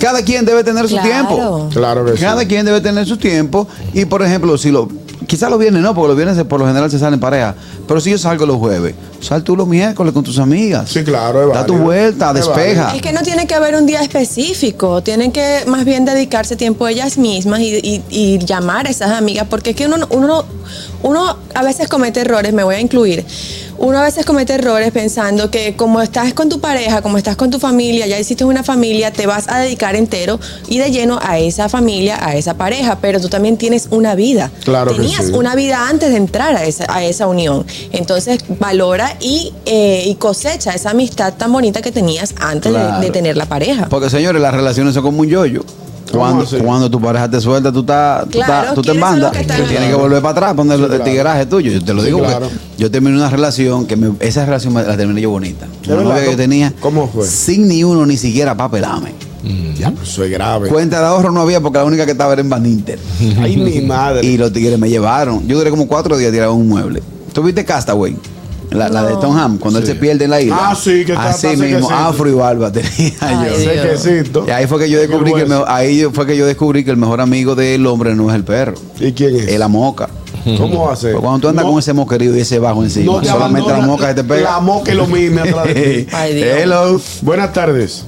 Cada 0.00 0.22
quien 0.22 0.44
debe 0.44 0.64
tener 0.64 0.88
su 0.88 0.98
tiempo. 0.98 1.68
Claro 1.72 2.04
que 2.04 2.16
sí. 2.16 2.18
Cada 2.20 2.44
quien 2.44 2.66
debe 2.66 2.80
tener 2.80 3.06
su 3.06 3.16
tiempo. 3.16 3.68
Y 3.92 4.06
por 4.06 4.22
ejemplo, 4.24 4.58
si 4.58 4.72
lo. 4.72 4.88
Quizás 5.28 5.48
los 5.50 5.58
viernes 5.60 5.80
no, 5.82 5.94
porque 5.94 6.08
los 6.08 6.16
viernes 6.16 6.44
por 6.46 6.58
lo 6.60 6.66
general 6.66 6.90
se 6.90 6.98
salen 6.98 7.14
en 7.14 7.20
pareja. 7.20 7.54
Pero 7.86 8.00
si 8.00 8.10
yo 8.10 8.18
salgo 8.18 8.44
los 8.44 8.56
jueves, 8.56 8.94
sal 9.20 9.44
tú 9.44 9.56
los 9.56 9.68
miércoles 9.68 10.12
con 10.12 10.24
tus 10.24 10.38
amigas. 10.40 10.90
Sí, 10.90 11.04
claro, 11.04 11.46
es 11.48 11.54
Da 11.54 11.64
tu 11.64 11.76
vuelta, 11.76 12.30
Es 12.30 12.34
despeja. 12.44 12.94
Es 12.96 13.00
que 13.00 13.12
no 13.12 13.22
tiene 13.22 13.46
que 13.46 13.54
haber 13.54 13.76
un 13.76 13.86
día 13.86 14.00
específico, 14.02 15.00
tienen 15.02 15.30
que 15.30 15.60
más 15.68 15.84
bien 15.84 16.04
dedicarse 16.04 16.56
tiempo 16.56 16.84
a 16.86 16.90
ellas 16.90 17.16
mismas 17.16 17.60
y, 17.60 17.76
y- 17.76 18.02
y 18.10 18.38
llamar 18.44 18.86
a 18.88 18.90
esas 18.90 19.12
amigas, 19.12 19.46
porque 19.48 19.70
es 19.70 19.76
que 19.76 19.86
uno, 19.86 19.96
uno, 20.10 20.44
uno 21.02 21.36
a 21.54 21.62
veces 21.62 21.88
comete 21.88 22.20
errores, 22.20 22.52
me 22.52 22.64
voy 22.64 22.74
a 22.74 22.80
incluir, 22.80 23.24
uno 23.78 23.98
a 23.98 24.02
veces 24.02 24.24
comete 24.24 24.54
errores 24.54 24.90
pensando 24.92 25.50
que 25.50 25.74
como 25.76 26.00
estás 26.00 26.32
con 26.34 26.48
tu 26.48 26.60
pareja, 26.60 27.02
como 27.02 27.18
estás 27.18 27.36
con 27.36 27.50
tu 27.50 27.58
familia, 27.58 28.06
ya 28.06 28.18
hiciste 28.18 28.44
una 28.44 28.62
familia, 28.62 29.12
te 29.12 29.26
vas 29.26 29.48
a 29.48 29.58
dedicar 29.58 29.96
entero 29.96 30.38
y 30.68 30.78
de 30.78 30.90
lleno 30.90 31.18
a 31.22 31.38
esa 31.38 31.68
familia, 31.68 32.18
a 32.24 32.36
esa 32.36 32.54
pareja, 32.54 32.98
pero 33.00 33.20
tú 33.20 33.28
también 33.28 33.56
tienes 33.56 33.88
una 33.90 34.14
vida. 34.14 34.50
Claro 34.64 34.92
que 34.92 34.98
Tenías 35.02 35.26
sí. 35.26 35.32
una 35.32 35.54
vida 35.54 35.88
antes 35.88 36.10
de 36.10 36.16
entrar 36.16 36.54
a 36.56 36.64
esa, 36.64 36.86
a 36.88 37.04
esa 37.04 37.26
unión. 37.26 37.66
Entonces 37.92 38.40
valora 38.60 39.16
y, 39.20 39.52
eh, 39.66 40.04
y 40.06 40.14
cosecha 40.16 40.72
esa 40.74 40.90
amistad 40.90 41.34
tan 41.34 41.52
bonita 41.52 41.82
que 41.82 41.92
tenías 41.92 42.34
antes 42.40 42.72
de- 42.72 42.78
Claro. 42.78 43.00
de, 43.00 43.10
tener 43.10 43.36
la 43.36 43.46
pareja. 43.46 43.86
Porque 43.88 44.10
señores, 44.10 44.40
las 44.42 44.52
relaciones 44.54 44.94
son 44.94 45.02
como 45.04 45.20
un 45.20 45.28
yoyo. 45.28 45.62
¿Cómo 45.62 45.83
Cuando, 46.12 46.46
cuando 46.64 46.90
tu 46.90 47.00
pareja 47.00 47.28
te 47.30 47.40
suelta, 47.40 47.72
tú, 47.72 47.80
estás, 47.80 48.24
tú, 48.28 48.38
Claro, 48.38 48.74
tú 48.74 48.82
te 48.82 48.90
¿quiénes 48.92 49.02
son 49.04 49.14
embandas. 49.14 49.22
los 49.22 49.32
que 49.32 49.40
están 49.40 49.56
Tú 49.56 49.62
ahí? 49.64 49.68
tienes 49.70 49.88
que 49.88 49.94
volver 49.94 50.22
para 50.22 50.32
atrás, 50.32 50.54
poner 50.54 50.78
el 50.80 50.86
claro. 50.86 51.04
tigueraje 51.04 51.46
tuyo. 51.46 51.72
Yo 51.72 51.82
te 51.84 51.92
lo 51.94 52.00
Sí, 52.02 52.06
digo 52.06 52.18
porque 52.22 52.48
yo 52.78 52.90
terminé 52.90 53.16
una 53.16 53.30
relación 53.30 53.86
que 53.86 53.96
me- 53.96 54.12
esa 54.20 54.44
relación 54.44 54.74
me 54.74 54.82
la 54.84 54.96
terminé 54.96 55.20
yo 55.20 55.30
bonita. 55.30 55.66
Verdad? 55.86 56.04
novia 56.04 56.24
que 56.24 56.30
yo 56.32 56.36
tenía 56.36 56.72
¿Cómo 56.80 57.08
fue? 57.08 57.26
sin 57.26 57.66
ni 57.68 57.82
uno 57.84 58.04
ni 58.06 58.16
siquiera 58.16 58.56
papelame. 58.56 59.12
Ya, 59.78 59.90
pues, 59.90 60.08
eso 60.08 60.24
es 60.24 60.30
grave. 60.30 60.68
Cuenta 60.68 61.00
de 61.00 61.06
ahorro 61.06 61.30
no 61.32 61.40
había 61.42 61.60
porque 61.60 61.78
la 61.78 61.84
única 61.84 62.06
que 62.06 62.12
estaba 62.12 62.32
era 62.32 62.40
en 62.42 62.48
Baninter. 62.48 62.98
Ay, 63.42 63.56
mi 63.56 63.80
madre. 63.82 64.24
Y 64.26 64.38
los 64.38 64.52
tigres 64.52 64.78
me 64.78 64.88
llevaron. 64.88 65.46
Yo 65.46 65.58
duré 65.58 65.68
como 65.70 65.86
cuatro 65.86 66.16
días 66.16 66.32
tirando 66.32 66.54
un 66.54 66.66
mueble. 66.68 67.02
¿Tú 67.32 67.42
viste 67.42 67.64
Castaway? 67.64 68.16
La, 68.74 68.88
la 68.88 69.04
de 69.04 69.14
Tom 69.16 69.36
Ham, 69.38 69.58
cuando 69.58 69.78
él 69.78 69.86
se 69.86 69.94
pierde 69.94 70.24
en 70.24 70.30
la 70.30 70.40
isla. 70.40 70.56
Ah, 70.60 70.74
sí, 70.74 71.04
que 71.04 71.12
está- 71.12 71.30
Así 71.30 71.46
está 71.46 71.62
mismo, 71.64 71.78
sequecito. 71.88 71.94
afro 71.94 72.28
y 72.28 72.34
barba 72.34 72.72
tenía 72.72 72.90
Ay, 73.20 73.36
yo. 73.50 73.56
Sequecito. 73.56 74.44
Y 74.46 74.50
ahí 74.50 74.66
fue 74.66 74.78
que 74.80 74.90
yo 74.90 74.98
descubrí 74.98 75.32
que 75.32 75.42
el 75.42 75.48
hueso. 75.48 75.60
mejor- 75.60 75.66
ahí 75.68 76.04
fue 76.12 76.26
que 76.26 76.36
yo 76.36 76.44
descubrí 76.46 76.84
que 76.84 76.90
el 76.90 76.96
mejor 76.96 77.20
amigo 77.20 77.54
del 77.54 77.86
hombre 77.86 78.14
no 78.14 78.28
es 78.30 78.34
el 78.36 78.44
perro, 78.44 78.74
¿Y 79.00 79.12
quién 79.12 79.36
es? 79.36 79.48
es 79.48 79.58
la 79.58 79.68
moca. 79.68 80.08
¿Cómo 80.58 80.86
va 80.86 80.92
a 80.92 80.96
ser? 80.96 81.12
Porque 81.12 81.22
cuando 81.24 81.40
tú 81.40 81.48
andas 81.48 81.64
No- 81.64 81.70
con 81.70 81.78
ese 81.78 81.92
moquerío 81.94 82.36
y 82.36 82.40
ese 82.40 82.58
bajo 82.58 82.82
encima, 82.82 83.06
no 83.14 83.24
solamente 83.24 83.70
la 83.70 83.80
moca 83.80 84.08
se 84.08 84.14
te 84.14 84.24
pega. 84.24 84.42
La 84.52 84.60
moca 84.60 84.92
y 84.92 84.94
lo 84.94 85.06
mismo 85.06 85.40
atrás 85.40 85.66
de 85.68 85.74
ti. 85.74 86.06
Ay, 86.12 86.34
Dios. 86.34 86.48
Hello. 86.58 87.00
Buenas 87.22 87.52
tardes. 87.54 88.04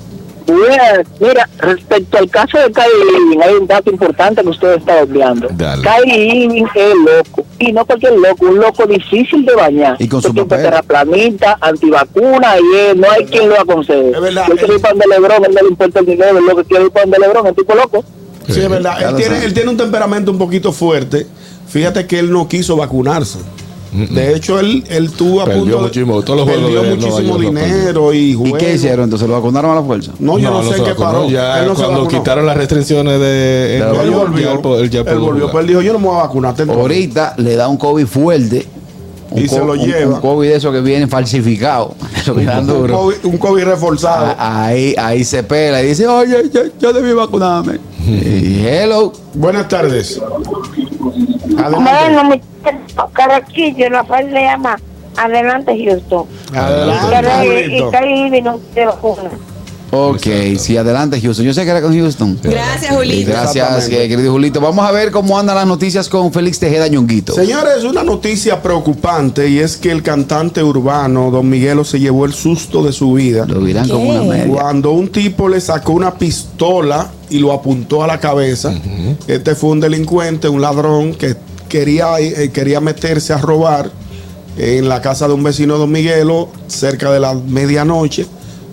Mira, 0.48 1.02
mira, 1.18 1.48
respecto 1.58 2.18
al 2.18 2.30
caso 2.30 2.58
de 2.58 2.70
Kyrie 2.70 3.20
Irving, 3.20 3.38
hay 3.42 3.54
un 3.54 3.66
dato 3.66 3.90
importante 3.90 4.42
que 4.42 4.48
usted 4.48 4.76
está 4.76 5.02
obviando. 5.02 5.48
Dale. 5.50 5.82
Kyrie 5.82 6.44
Irving 6.44 6.64
es 6.74 6.94
loco, 6.94 7.44
y 7.58 7.72
no 7.72 7.84
cualquier 7.84 8.12
loco, 8.12 8.46
un 8.46 8.58
loco 8.58 8.86
difícil 8.86 9.44
de 9.44 9.54
bañar. 9.54 9.96
Y 9.98 10.08
con 10.08 10.22
su 10.22 10.32
papel. 10.32 10.62
terraplanista, 10.62 11.58
antivacuna, 11.60 12.54
y 12.58 12.76
él, 12.76 13.00
no 13.00 13.10
hay 13.10 13.24
quien 13.24 13.48
lo 13.48 13.60
aconseje. 13.60 14.10
Es 14.10 14.20
verdad, 14.20 14.44
Él 14.50 14.58
quiere 14.58 14.74
ir 14.74 14.80
para 14.80 14.94
donde 14.94 15.06
Lebron, 15.08 15.44
él 15.44 15.54
no 15.54 15.62
le 15.62 15.68
importa 15.68 16.00
el 16.00 16.06
dinero, 16.06 16.40
lo 16.40 16.56
que 16.56 16.64
quiere 16.64 16.84
ir 16.84 16.90
para 16.90 17.06
donde 17.06 17.18
Lebron, 17.18 17.46
el 17.46 17.54
tipo 17.54 17.74
loco. 17.74 18.04
Sí, 18.48 18.60
es 18.60 18.68
verdad. 18.68 19.02
Él 19.02 19.16
tiene, 19.16 19.44
él 19.44 19.52
tiene 19.52 19.70
un 19.70 19.76
temperamento 19.76 20.30
un 20.30 20.38
poquito 20.38 20.72
fuerte. 20.72 21.26
Fíjate 21.68 22.06
que 22.06 22.20
él 22.20 22.30
no 22.30 22.46
quiso 22.46 22.76
vacunarse. 22.76 23.40
De 24.10 24.34
hecho, 24.34 24.58
él, 24.60 24.84
él 24.88 25.10
tuvo 25.12 25.42
a 25.42 25.44
Perdió 25.46 25.60
punto 25.62 25.76
de- 25.76 25.82
muchísimo- 25.82 26.22
todos 26.22 26.38
los 26.40 26.48
juegos 26.48 26.64
perdió 26.72 26.82
de 26.82 26.96
muchísimo 26.96 27.38
dinero 27.38 28.12
y 28.12 28.18
¿Y 28.18 28.34
juegos. 28.34 28.58
qué 28.58 28.74
hicieron? 28.74 29.04
Entonces 29.04 29.26
lo 29.28 29.34
vacunaron 29.34 29.70
a 29.72 29.74
la 29.76 29.82
fuerza. 29.82 30.12
No, 30.18 30.38
yo 30.38 30.50
no, 30.50 30.62
sé 30.62 30.82
qué 30.82 30.94
paró. 30.94 31.28
Ya 31.28 31.60
él 31.60 31.68
no 31.68 31.74
cuando 31.74 32.06
quitaron 32.08 32.44
las 32.46 32.56
restricciones 32.56 33.18
de. 33.20 33.76
Nueva 33.80 34.02
Él 34.02 34.10
York, 34.10 34.28
volvió. 34.30 34.76
él 34.78 34.84
él 34.84 34.90
ya 34.90 35.00
Él 35.00 35.18
volvió. 35.18 35.46
Pero 35.46 35.60
él 35.60 35.66
dijo, 35.66 35.82
yo 35.82 35.92
no 35.92 35.98
me 35.98 36.06
voy 36.08 36.18
a 36.18 36.22
vacunar. 36.22 36.54
Ahorita 36.68 37.34
le 37.38 37.56
da 37.56 37.68
un 37.68 37.76
COVID 37.76 38.06
fuerte. 38.06 38.66
Un 39.28 39.42
Y 39.42 39.48
se 39.48 39.58
lo 39.58 39.74
lleva. 39.74 40.14
Un 40.14 40.20
COVID 40.20 40.48
de 40.48 40.54
esos 40.54 40.72
que 40.72 40.80
viene 40.80 41.08
falsificado. 41.08 41.94
Eso 42.16 42.32
que 42.36 42.46
un, 42.46 42.66
duro. 42.66 42.96
COVID, 42.96 43.16
un 43.24 43.38
COVID 43.38 43.64
reforzado. 43.64 44.34
Ah, 44.38 44.66
Ahí, 44.66 44.94
ahí 44.96 45.24
se 45.24 45.42
pela 45.42 45.82
y 45.82 45.86
dice, 45.88 46.06
oye, 46.06 46.44
yo, 46.52 46.60
yo 46.80 46.92
debí 46.92 47.12
vacunarme. 47.12 47.78
y 48.06 48.64
hello. 48.64 49.12
Buenas 49.34 49.66
tardes. 49.68 50.20
Adelante. 51.58 51.90
Bueno, 51.90 52.24
mi 52.24 52.40
Carraquillo, 53.12 53.88
Rafael 53.90 54.32
le 54.32 54.42
llama. 54.42 54.76
Adelante, 55.16 55.72
Houston. 55.84 56.26
Adelante, 56.54 57.66
y 58.36 58.42
no 58.42 58.60
se 58.74 58.84
vacuna. 58.84 59.30
Ok, 59.92 60.26
sí, 60.58 60.76
adelante 60.76 61.20
Houston. 61.20 61.46
Yo 61.46 61.54
sé 61.54 61.64
que 61.64 61.70
era 61.70 61.80
con 61.80 61.96
Houston. 61.96 62.38
Gracias, 62.42 62.94
Julito. 62.94 63.30
Gracias, 63.30 63.88
eh, 63.88 64.08
querido 64.08 64.32
Julito. 64.32 64.60
Vamos 64.60 64.84
a 64.86 64.90
ver 64.90 65.10
cómo 65.10 65.38
andan 65.38 65.56
las 65.56 65.66
noticias 65.66 66.08
con 66.08 66.32
Félix 66.32 66.58
Tejeda 66.58 66.88
Ñonguito. 66.88 67.32
Señores, 67.32 67.84
una 67.84 68.02
noticia 68.02 68.60
preocupante 68.60 69.48
y 69.48 69.60
es 69.60 69.76
que 69.76 69.90
el 69.92 70.02
cantante 70.02 70.62
urbano 70.62 71.30
Don 71.30 71.48
Miguelo 71.48 71.84
se 71.84 72.00
llevó 72.00 72.26
el 72.26 72.34
susto 72.34 72.82
de 72.82 72.92
su 72.92 73.14
vida 73.14 73.46
Lo 73.46 73.60
dirán 73.60 73.88
como 73.88 74.10
una 74.10 74.22
media. 74.22 74.52
cuando 74.52 74.90
un 74.90 75.08
tipo 75.08 75.48
le 75.48 75.60
sacó 75.60 75.92
una 75.92 76.14
pistola 76.14 77.08
y 77.30 77.38
lo 77.38 77.52
apuntó 77.52 78.02
a 78.02 78.06
la 78.06 78.20
cabeza. 78.20 78.72
Este 79.26 79.54
fue 79.54 79.70
un 79.70 79.80
delincuente, 79.80 80.48
un 80.48 80.60
ladrón 80.60 81.14
que 81.14 81.36
quería, 81.68 82.18
eh, 82.20 82.50
quería 82.52 82.80
meterse 82.80 83.32
a 83.32 83.38
robar 83.38 83.90
en 84.56 84.88
la 84.88 85.00
casa 85.02 85.28
de 85.28 85.34
un 85.34 85.42
vecino 85.42 85.74
de 85.74 85.80
Don 85.80 85.92
Miguelo 85.92 86.48
cerca 86.66 87.10
de 87.10 87.20
la 87.20 87.34
medianoche. 87.34 88.26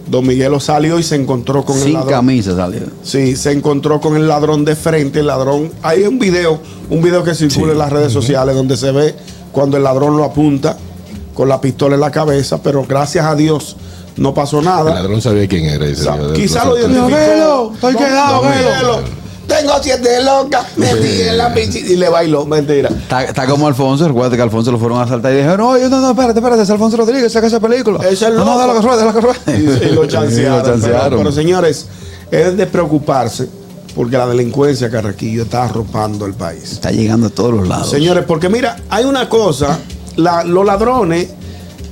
Don 0.07 0.25
Miguelo 0.27 0.59
salió 0.59 0.99
y 0.99 1.03
se 1.03 1.15
encontró 1.15 1.63
con 1.63 1.77
el 1.77 1.83
Sin 1.83 1.93
ladrón. 1.93 2.11
camisa 2.11 2.55
salió. 2.55 2.81
Sí, 3.03 3.35
se 3.35 3.51
encontró 3.51 4.01
con 4.01 4.15
el 4.15 4.27
ladrón 4.27 4.65
de 4.65 4.75
frente. 4.75 5.19
El 5.19 5.27
ladrón. 5.27 5.71
Hay 5.81 6.03
un 6.03 6.19
video, 6.19 6.59
un 6.89 7.01
video 7.01 7.23
que 7.23 7.33
circula 7.33 7.71
en 7.71 7.77
las 7.77 7.91
redes 7.91 8.11
sociales 8.11 8.53
donde 8.55 8.75
se 8.77 8.91
ve 8.91 9.15
cuando 9.51 9.77
el 9.77 9.83
ladrón 9.83 10.17
lo 10.17 10.25
apunta 10.25 10.77
con 11.33 11.47
la 11.49 11.59
pistola 11.61 11.95
en 11.95 12.01
la 12.01 12.11
cabeza, 12.11 12.61
pero 12.61 12.85
gracias 12.85 13.25
a 13.25 13.35
Dios 13.35 13.75
no 14.17 14.33
pasó 14.33 14.59
El 14.59 14.65
nada. 14.65 14.93
ladrón 14.93 15.21
sabía 15.21 15.47
quién 15.47 15.65
era. 15.65 15.87
y 15.87 15.95
se 15.95 16.03
dio 16.03 16.27
de- 16.29 16.33
Quizá 16.39 16.65
lo 16.65 16.71
los- 16.71 16.79
identificó. 16.81 17.71
estoy 17.73 17.93
Don- 17.93 18.03
quedado, 18.03 18.41
velo. 18.41 19.23
Tengo 19.47 19.73
siete 19.81 20.23
locas, 20.23 20.65
metí 20.77 21.21
en 21.21 21.37
la 21.37 21.53
piscina 21.53 21.87
y 21.89 21.95
le 21.97 22.07
bailó. 22.09 22.45
Mentira. 22.45 22.87
Está, 22.89 23.25
está 23.25 23.45
como 23.45 23.67
Alfonso, 23.67 24.07
recuerda 24.07 24.35
que 24.35 24.41
a 24.41 24.45
Alfonso 24.45 24.71
lo 24.71 24.79
fueron 24.79 24.99
a 24.99 25.03
asaltar 25.03 25.33
y 25.33 25.35
dijeron, 25.37 25.57
no, 25.57 25.77
yo, 25.77 25.89
no, 25.89 25.99
no, 25.99 26.11
espérate, 26.11 26.39
espérate, 26.39 26.61
es 26.63 26.69
Alfonso 26.69 26.95
Rodríguez, 26.97 27.31
saca 27.31 27.47
esa 27.47 27.59
película. 27.59 27.99
Es 28.09 28.21
el 28.21 28.35
no, 28.35 28.45
no, 28.45 28.55
loco. 28.55 28.59
déjalo 28.59 28.73
que 28.79 28.87
ruede, 28.87 29.05
déjalo 29.05 29.33
que. 29.45 29.51
Y, 29.51 29.87
y 29.91 29.93
lo 29.95 30.05
chancearon. 30.07 30.31
Sí, 30.31 30.43
lo 30.43 30.71
chancearon. 30.73 31.03
Pero, 31.09 31.17
pero, 31.17 31.31
señores, 31.33 31.87
es 32.31 32.55
de 32.57 32.65
preocuparse 32.67 33.49
porque 33.95 34.17
la 34.17 34.25
delincuencia, 34.27 34.89
Carraquillo, 34.89 35.43
está 35.43 35.65
arropando 35.65 36.25
el 36.25 36.33
país. 36.33 36.71
Está 36.71 36.91
llegando 36.91 37.27
a 37.27 37.29
todos 37.29 37.53
los 37.53 37.67
lados. 37.67 37.89
Señores, 37.91 38.23
porque 38.25 38.47
mira, 38.47 38.77
hay 38.89 39.03
una 39.03 39.27
cosa, 39.27 39.77
la- 40.15 40.45
los 40.45 40.65
ladrones 40.65 41.27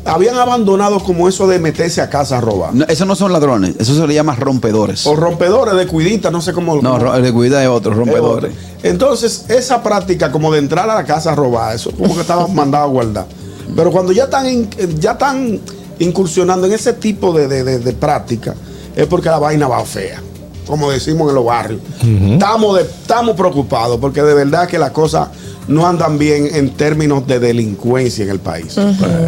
habían 0.06 0.38
abandonado 0.38 1.00
como 1.04 1.28
eso 1.30 1.48
de 1.48 1.60
meterse 1.60 2.02
a 2.02 2.10
casa 2.10 2.38
a 2.38 2.42
robar. 2.42 2.74
No, 2.74 2.86
esos 2.86 3.06
no 3.08 3.16
son 3.16 3.32
ladrones, 3.34 3.76
eso 3.80 3.96
se 3.96 4.08
le 4.08 4.14
llama 4.14 4.36
rompedores. 4.36 5.06
O 5.06 5.16
rompedores 5.16 5.76
de 5.76 5.88
cuidita, 5.88 6.32
no 6.32 6.42
sé 6.42 6.54
cómo. 6.54 6.82
no, 6.82 7.16
el 7.16 7.24
de 7.24 7.32
cuida 7.34 7.60
de 7.60 7.68
otros, 7.68 7.94
es 7.94 7.98
rompedores. 8.00 8.52
otro. 8.54 8.80
Entonces, 8.84 9.46
esa 9.50 9.84
práctica 9.84 10.32
como 10.32 10.52
de 10.52 10.60
entrar 10.60 10.90
a 10.90 10.96
la 10.96 11.04
casa 11.06 11.32
a 11.32 11.36
robar, 11.36 11.76
eso 11.76 11.92
como 11.92 12.16
que 12.16 12.22
estaban 12.22 12.54
mandados 12.56 12.88
a 12.88 12.92
guardar. 12.92 13.26
Pero 13.76 13.92
cuando 13.92 14.12
ya 14.12 14.24
están, 14.26 14.50
in- 14.50 14.70
ya 15.00 15.12
están 15.12 15.60
incursionando 16.00 16.66
en 16.68 16.74
ese 16.74 16.94
tipo 16.94 17.32
de, 17.34 17.48
de- 17.48 17.64
de- 17.64 17.80
de 17.80 17.94
práctica, 17.94 18.56
es 18.96 19.06
porque 19.08 19.30
la 19.30 19.40
vaina 19.40 19.68
va 19.68 19.84
fea. 19.86 20.22
Como 20.68 20.90
decimos 20.92 21.30
en 21.30 21.36
los 21.36 21.46
barrios. 21.46 21.82
estamos, 22.30 23.36
preocupados 23.36 24.00
porque 24.00 24.22
de 24.24 24.34
verdad 24.34 24.68
que 24.68 24.78
las 24.80 24.92
cosas 24.92 25.28
no 25.68 25.88
andan 25.88 26.18
bien 26.18 26.50
en 26.54 26.72
términos 26.72 27.26
de 27.28 27.40
delincuencia 27.40 28.24
en 28.24 28.30
el 28.32 28.40
país. 28.40 28.76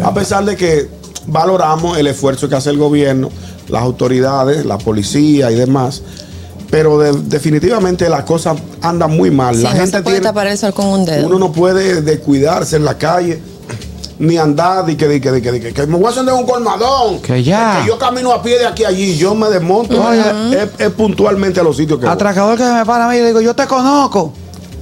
A 0.02 0.12
pesar 0.14 0.44
de 0.44 0.56
que 0.56 0.88
valoramos 1.26 1.96
el 1.98 2.06
esfuerzo 2.06 2.48
que 2.48 2.54
hace 2.56 2.70
el 2.70 2.78
gobierno, 2.78 3.30
las 3.68 3.82
autoridades, 3.82 4.64
la 4.66 4.78
policía 4.78 5.50
y 5.50 5.54
demás. 5.54 6.02
Pero 6.70 6.98
de- 6.98 7.12
definitivamente 7.26 8.08
las 8.08 8.24
cosas 8.24 8.56
andan 8.82 9.16
muy 9.16 9.30
mal. 9.30 9.54
Sí, 9.54 9.62
la 9.62 9.70
no 9.70 9.76
gente 9.76 9.96
se 9.98 10.02
puede 10.02 10.16
tiene, 10.16 10.26
tapar 10.26 10.46
el 10.48 10.58
sol 10.58 10.74
con 10.74 10.86
un 10.86 11.04
dedo. 11.04 11.26
uno 11.26 11.38
no 11.38 11.52
puede 11.52 12.02
descuidarse 12.02 12.76
en 12.76 12.84
la 12.84 12.98
calle 12.98 13.40
ni 14.18 14.36
andar 14.38 14.88
y 14.90 14.96
que, 14.96 15.06
de 15.08 15.20
que, 15.20 15.30
de 15.30 15.42
que, 15.42 15.52
de 15.52 15.60
que, 15.60 15.72
que 15.72 15.86
me 15.86 15.96
voy 15.96 16.06
a 16.06 16.10
hacer 16.10 16.22
un 16.32 16.44
colmadón 16.46 17.20
Que 17.20 17.42
ya. 17.42 17.80
que 17.82 17.88
yo 17.88 17.98
camino 17.98 18.32
a 18.32 18.42
pie 18.42 18.58
de 18.58 18.66
aquí 18.66 18.84
a 18.84 18.88
allí 18.88 19.16
yo 19.16 19.34
me 19.34 19.48
desmonto 19.50 20.02
es, 20.12 20.68
es 20.78 20.90
puntualmente 20.90 21.60
a 21.60 21.62
los 21.62 21.76
sitios 21.76 21.98
que 21.98 22.06
voy. 22.06 22.14
Atracador 22.14 22.56
que 22.56 22.64
me 22.64 22.84
para 22.84 23.06
a 23.06 23.10
mí 23.10 23.16
y 23.16 23.20
le 23.20 23.26
digo, 23.28 23.40
yo 23.40 23.54
te 23.54 23.66
conozco. 23.66 24.32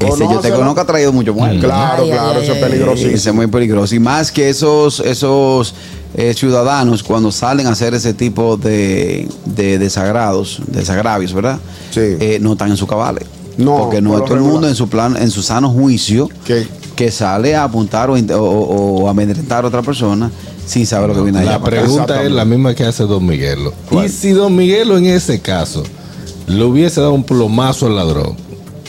Ese 0.08 0.24
yo 0.24 0.40
te 0.40 0.50
conozco 0.50 0.80
ha 0.80 0.86
traído 0.86 1.12
mucho 1.12 1.34
muerto. 1.34 1.60
claro 1.60 2.02
Ay, 2.04 2.10
claro 2.10 2.38
ay, 2.40 2.44
eso 2.44 2.52
es 2.54 3.00
Sí, 3.00 3.06
ese 3.06 3.28
es 3.30 3.34
muy 3.34 3.46
peligroso. 3.46 3.94
Y 3.94 3.98
más 4.00 4.30
que 4.32 4.48
esos, 4.48 5.00
esos 5.00 5.74
eh, 6.14 6.34
ciudadanos 6.34 7.02
cuando 7.02 7.32
salen 7.32 7.66
a 7.66 7.70
hacer 7.70 7.94
ese 7.94 8.14
tipo 8.14 8.56
de, 8.56 9.28
de 9.46 9.78
desagrados, 9.78 10.60
desagravios, 10.66 11.32
¿verdad? 11.32 11.58
Sí. 11.90 12.00
Eh, 12.00 12.38
no 12.40 12.52
están 12.52 12.70
en 12.70 12.76
su 12.76 12.86
cabales. 12.86 13.24
No, 13.56 13.76
Porque 13.78 14.00
no 14.00 14.16
es 14.16 14.24
todo 14.24 14.34
el 14.36 14.40
mundo 14.40 14.66
en 14.68 14.74
su 14.74 14.88
plan, 14.88 15.16
en 15.16 15.30
su 15.30 15.42
sano 15.42 15.68
juicio, 15.70 16.28
¿Qué? 16.46 16.66
que 16.96 17.10
sale 17.10 17.54
a 17.54 17.64
apuntar 17.64 18.08
o, 18.10 18.14
o- 18.14 19.02
o- 19.02 19.08
amedrentar 19.08 19.64
a 19.64 19.68
otra 19.68 19.82
persona 19.82 20.30
sin 20.66 20.86
saber 20.86 21.08
lo 21.10 21.14
que 21.16 21.22
viene 21.22 21.40
allá. 21.40 21.52
La 21.52 21.60
pregunta 21.62 22.22
es 22.22 22.30
la 22.30 22.44
misma 22.46 22.74
que 22.74 22.84
hace 22.84 23.02
Don 23.04 23.26
Miguelo. 23.26 23.72
Y 23.90 24.08
si 24.08 24.30
Don 24.30 24.54
Miguelo 24.56 24.96
en 24.96 25.06
ese 25.06 25.40
caso 25.40 25.82
le 26.46 26.64
hubiese 26.64 27.00
dado 27.00 27.12
un 27.12 27.24
plomazo 27.24 27.86
al 27.86 27.96
ladrón, 27.96 28.36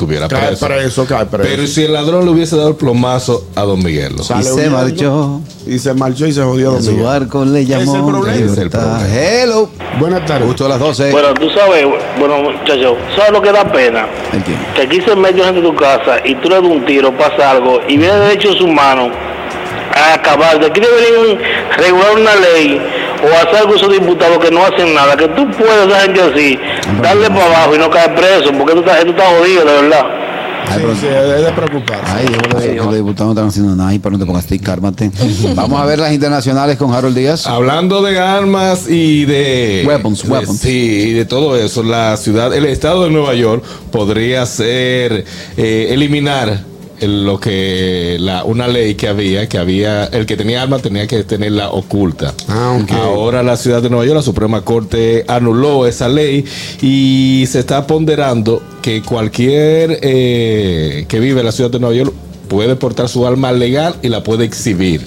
tuviera 0.05 0.27
cae 0.27 0.47
preso. 0.47 0.65
preso 0.67 1.05
cae 1.05 1.25
preso 1.25 1.49
Pero 1.49 1.67
si 1.67 1.83
el 1.83 1.93
ladrón 1.93 2.25
le 2.25 2.31
hubiese 2.31 2.55
dado 2.55 2.69
el 2.69 2.75
plomazo 2.75 3.45
a 3.55 3.61
Don 3.61 3.83
Miguelo. 3.83 4.17
Y 4.21 4.43
se 4.43 4.69
marchó. 4.69 5.41
y 5.65 5.79
se 5.79 5.93
marchó 5.93 6.25
y 6.27 6.31
se 6.33 6.41
jodió 6.43 6.69
A 6.69 6.73
Don 6.73 6.83
su 6.83 6.91
Miguel. 6.91 7.05
barco 7.05 7.45
le 7.45 7.65
llamó. 7.65 8.07
problema. 8.07 8.35
Ese 8.35 8.45
es 8.53 8.57
el 8.57 8.69
problema. 8.69 9.01
Hello. 9.07 9.69
buenas 9.99 10.25
tardes 10.25 10.47
Justo 10.47 10.65
a 10.65 10.69
las 10.69 10.79
12. 10.79 11.11
Bueno, 11.11 11.33
tú 11.33 11.49
sabes, 11.49 11.85
bueno, 12.19 12.39
muchachos, 12.41 12.97
¿sabes 13.15 13.31
lo 13.31 13.41
que 13.41 13.51
da 13.51 13.71
pena? 13.71 14.07
Que 14.75 14.81
aquí 14.83 15.01
se 15.01 15.15
mete 15.15 15.43
gente 15.43 15.61
de 15.61 15.67
tu 15.67 15.75
casa 15.75 16.17
y 16.25 16.35
tú 16.35 16.49
le 16.49 16.55
das 16.55 16.63
un 16.65 16.85
tiro, 16.85 17.15
pasa 17.17 17.51
algo, 17.51 17.79
y 17.87 17.97
viene 17.97 18.13
derechos 18.15 18.59
humanos 18.61 19.09
a 19.95 20.15
acabar. 20.15 20.59
De 20.59 20.65
aquí 20.67 20.81
deberían 20.81 21.39
regular 21.77 22.11
una 22.19 22.35
ley 22.35 22.81
o 23.23 23.33
hacer 23.47 23.55
algo 23.61 23.75
esos 23.75 23.91
diputados 23.91 24.37
que 24.39 24.51
no 24.51 24.63
hacen 24.65 24.93
nada. 24.93 25.15
Que 25.15 25.27
tú 25.29 25.49
puedes, 25.57 25.87
esa 25.87 25.99
gente 26.01 26.21
así, 26.21 26.59
darle 27.01 27.27
para 27.29 27.45
abajo 27.45 27.75
y 27.75 27.79
no 27.79 27.89
caer 27.89 28.13
preso, 28.15 28.51
porque 28.57 28.73
tú 28.73 28.79
estás, 28.79 29.03
tú 29.03 29.11
estás 29.11 29.27
jodido, 29.39 29.65
de 29.65 29.81
verdad. 29.81 30.05
Ay, 30.65 30.77
sí, 30.77 30.81
pero- 30.81 30.95
sí, 30.95 31.07
es 31.07 31.45
de 31.45 31.51
preocuparse 31.51 32.11
Ay, 32.15 32.25
yo 32.77 32.85
los 32.85 32.95
diputados 32.95 33.25
no 33.27 33.31
están 33.33 33.47
haciendo 33.49 33.75
nada, 33.75 33.89
ay, 33.89 33.99
pero 33.99 34.13
no 34.13 34.19
te 34.19 34.25
pongas 34.25 34.45
cálmate. 34.63 35.11
Vamos 35.55 35.81
a 35.81 35.85
ver 35.85 35.99
las 35.99 36.13
internacionales 36.13 36.77
con 36.77 36.93
Harold 36.93 37.15
Díaz. 37.17 37.45
Hablando 37.47 38.01
de 38.01 38.17
armas 38.17 38.87
y 38.89 39.25
de 39.25 39.83
Weapons, 39.85 40.23
de- 40.23 40.29
weapons. 40.29 40.59
sí, 40.59 41.09
y 41.09 41.11
de 41.13 41.25
todo 41.25 41.57
eso, 41.57 41.83
la 41.83 42.15
ciudad, 42.15 42.53
el 42.53 42.65
estado 42.65 43.03
de 43.03 43.09
Nueva 43.09 43.33
York 43.33 43.63
podría 43.91 44.45
ser 44.45 45.25
eh, 45.57 45.87
eliminar 45.91 46.47
el- 46.49 46.72
lo 47.07 47.39
que 47.39 48.17
la 48.19 48.43
una 48.43 48.67
ley 48.67 48.95
que 48.95 49.07
había, 49.07 49.47
que 49.47 49.57
había 49.57 50.05
el 50.05 50.25
que 50.25 50.37
tenía 50.37 50.61
armas 50.61 50.81
tenía 50.81 51.07
que 51.07 51.23
tenerla 51.23 51.69
oculta. 51.71 52.33
Ah. 52.47 52.79
Ahora 53.03 53.43
la 53.43 53.57
ciudad 53.57 53.81
de 53.81 53.89
Nueva 53.89 54.05
York, 54.05 54.17
la 54.17 54.21
Suprema 54.23 54.61
Corte 54.61 55.25
anuló 55.27 55.87
esa 55.87 56.07
ley 56.09 56.45
y 56.81 57.45
se 57.47 57.59
está 57.59 57.87
ponderando 57.87 58.61
que 58.81 59.01
cualquier 59.01 59.99
eh, 60.01 61.05
que 61.07 61.19
vive 61.19 61.39
en 61.39 61.45
la 61.45 61.51
ciudad 61.51 61.69
de 61.71 61.79
Nueva 61.79 61.95
York 61.95 62.13
puede 62.47 62.75
portar 62.75 63.09
su 63.09 63.25
arma 63.25 63.51
legal 63.51 63.95
y 64.01 64.09
la 64.09 64.23
puede 64.23 64.45
exhibir. 64.45 65.01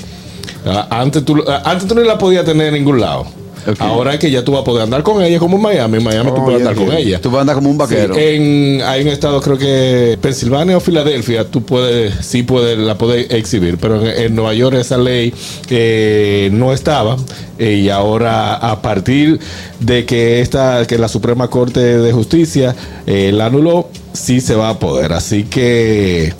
Ah, 0.65 0.89
Antes 0.91 1.25
tú, 1.25 1.45
ah, 1.47 1.63
antes 1.65 1.87
tú 1.87 1.95
no 1.95 2.03
la 2.03 2.19
podías 2.19 2.45
tener 2.45 2.69
en 2.69 2.75
ningún 2.75 3.01
lado. 3.01 3.27
Ok. 3.67 3.81
Ahora 3.81 4.15
es 4.15 4.21
que 4.21 4.31
ya 4.31 4.45
tú 4.45 4.53
vas 4.53 4.61
a 4.63 4.65
poder 4.65 4.83
andar 4.85 5.03
con 5.03 5.23
ella 5.23 5.39
como 5.39 5.57
en 5.57 5.63
Miami. 5.63 5.99
En 5.99 6.05
Miami 6.05 6.31
tú 6.31 6.37
Oh, 6.41 6.45
puedes 6.45 6.63
ya 6.63 6.69
andar 6.71 6.85
con 6.87 6.95
ella. 6.97 7.21
Tú 7.21 7.31
vas 7.31 7.39
a 7.39 7.41
andar 7.43 7.57
como 7.57 7.71
un 7.71 7.79
vaquero. 7.79 8.15
Sí, 8.15 8.21
en, 8.23 8.83
hay 8.85 9.03
un 9.03 9.09
estado, 9.09 9.41
creo 9.41 9.59
que 9.59 10.19
Pensilvania 10.21 10.77
o 10.77 10.81
Filadelfia, 10.81 11.45
tú 11.51 11.63
puedes, 11.63 12.15
sí 12.25 12.43
puedes, 12.43 12.79
la 12.79 12.97
puedes 12.97 13.31
exhibir, 13.31 13.79
pero 13.79 14.01
en, 14.01 14.07
en 14.07 14.35
Nueva 14.35 14.55
York 14.55 14.77
esa 14.77 14.97
ley 14.99 15.33
eh, 15.71 16.49
no 16.53 16.73
estaba 16.73 17.17
eh, 17.59 17.73
y 17.75 17.89
ahora 17.91 18.55
a 18.57 18.83
partir 18.83 19.39
de 19.81 20.05
que 20.05 20.41
esta, 20.41 20.87
que 20.87 20.99
la 20.99 21.09
Suprema 21.09 21.49
Corte 21.49 21.81
de 21.99 22.13
Justicia 22.13 22.75
eh, 23.07 23.31
la 23.33 23.47
anuló, 23.47 23.89
sí 24.13 24.41
se 24.41 24.55
va 24.55 24.71
a 24.71 24.79
poder. 24.79 25.13
Así 25.13 25.45
que, 25.45 26.33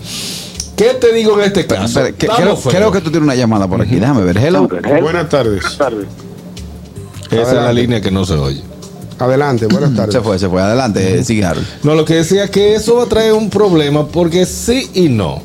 ¿qué 0.77 0.95
te 1.01 1.13
digo 1.13 1.39
en 1.41 1.47
este 1.47 1.67
caso? 1.67 2.03
Que- 2.17 2.27
creo, 2.29 2.93
que 2.93 3.01
tú 3.01 3.11
tienes 3.11 3.23
una 3.23 3.35
llamada 3.35 3.67
por 3.67 3.81
aquí. 3.83 3.97
Déjame 3.97 4.23
ver. 4.23 4.39
Hello. 4.39 4.69
buenas 5.03 5.29
tardes 5.29 5.63
Esa 7.31 7.43
es 7.43 7.53
la 7.55 7.73
línea 7.73 8.01
que 8.01 8.11
no 8.11 8.25
se 8.25 8.35
oye. 8.35 8.63
adelante 9.19 9.67
buenas 9.67 9.95
tardes 9.95 10.15
Se 10.15 10.21
fue, 10.21 10.39
se 10.39 10.49
fue. 10.49 10.61
Adelante, 10.63 11.25
sigue 11.25 11.45
Harold. 11.45 11.67
No, 11.83 11.95
lo 11.95 12.05
que 12.05 12.15
decía 12.15 12.49
que 12.49 12.75
eso 12.75 12.97
va 12.97 13.05
a 13.05 13.07
traer 13.07 13.33
un 13.33 13.51
problema 13.51 14.07
porque 14.07 14.47
sí 14.47 14.89
y 14.95 15.09
no. 15.09 15.43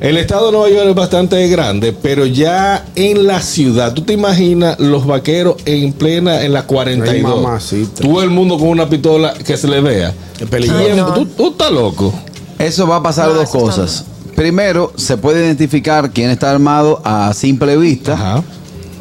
El 0.00 0.16
estado 0.18 0.46
de 0.46 0.52
Nueva 0.52 0.68
York 0.68 0.88
es 0.88 0.94
bastante 0.94 1.48
grande, 1.48 1.92
pero 1.92 2.26
ya 2.26 2.84
en 2.96 3.26
la 3.26 3.40
ciudad, 3.40 3.94
tú 3.94 4.02
te 4.02 4.12
imaginas 4.12 4.78
los 4.80 5.06
vaqueros 5.06 5.56
en 5.64 5.92
plena, 5.92 6.42
en 6.42 6.52
la 6.52 6.64
42. 6.66 7.14
Ay, 7.14 7.22
mamacita. 7.22 8.02
Todo 8.02 8.22
el 8.22 8.28
mundo 8.30 8.58
con 8.58 8.68
una 8.68 8.88
pistola 8.88 9.32
que 9.32 9.56
se 9.56 9.68
le 9.68 9.80
vea. 9.80 10.12
Es 10.38 10.48
peligroso. 10.48 10.84
Ay, 10.84 10.96
no. 10.96 11.14
¿Tú, 11.14 11.26
tú 11.26 11.50
estás 11.50 11.70
loco. 11.70 12.12
Eso 12.58 12.86
va 12.86 12.96
a 12.96 13.02
pasar 13.02 13.28
No, 13.28 13.34
dos 13.34 13.48
cosas. 13.48 14.04
Primero, 14.34 14.92
se 14.96 15.16
puede 15.16 15.44
identificar 15.46 16.10
quién 16.10 16.28
está 16.28 16.50
armado 16.50 17.00
a 17.04 17.32
simple 17.32 17.76
vista. 17.76 18.14
Ajá. 18.14 18.42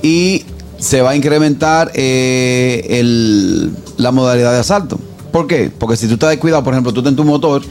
y 0.03 0.45
se 0.83 1.01
va 1.01 1.11
a 1.11 1.15
incrementar 1.15 1.91
eh, 1.93 2.85
el- 2.89 3.71
la 3.97 4.11
modalidad 4.11 4.51
de 4.53 4.59
asalto. 4.59 4.99
¿Por 5.31 5.47
qué? 5.47 5.71
Porque 5.77 5.95
si 5.95 6.07
tú 6.07 6.15
estás 6.15 6.29
descuidado, 6.31 6.63
por 6.63 6.73
ejemplo, 6.73 6.91
tú 6.93 6.99
estás 6.99 7.11
en 7.11 7.15
tu 7.17 7.23
motor 7.23 7.61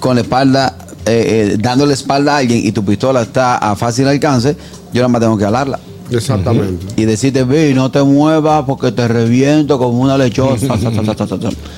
con 0.00 0.14
la 0.16 0.20
espalda, 0.22 0.76
eh, 1.06 1.52
eh, 1.54 1.56
dándole 1.58 1.94
espalda 1.94 2.34
a 2.34 2.38
alguien 2.38 2.60
y 2.64 2.70
tu 2.72 2.84
pistola 2.84 3.22
está 3.22 3.56
a 3.56 3.74
fácil 3.74 4.06
alcance, 4.06 4.54
yo 4.92 5.00
nada 5.00 5.08
más 5.08 5.20
tengo 5.22 5.36
que 5.38 5.44
alarla. 5.44 5.78
Exactamente. 6.10 6.86
y 6.96 7.04
decirte, 7.04 7.44
vi, 7.44 7.74
no 7.74 7.90
te 7.90 8.02
muevas 8.02 8.64
porque 8.66 8.92
te 8.92 9.06
reviento 9.08 9.78
como 9.78 10.00
una 10.00 10.16
lechosa. 10.16 10.74
Pero 10.78 11.02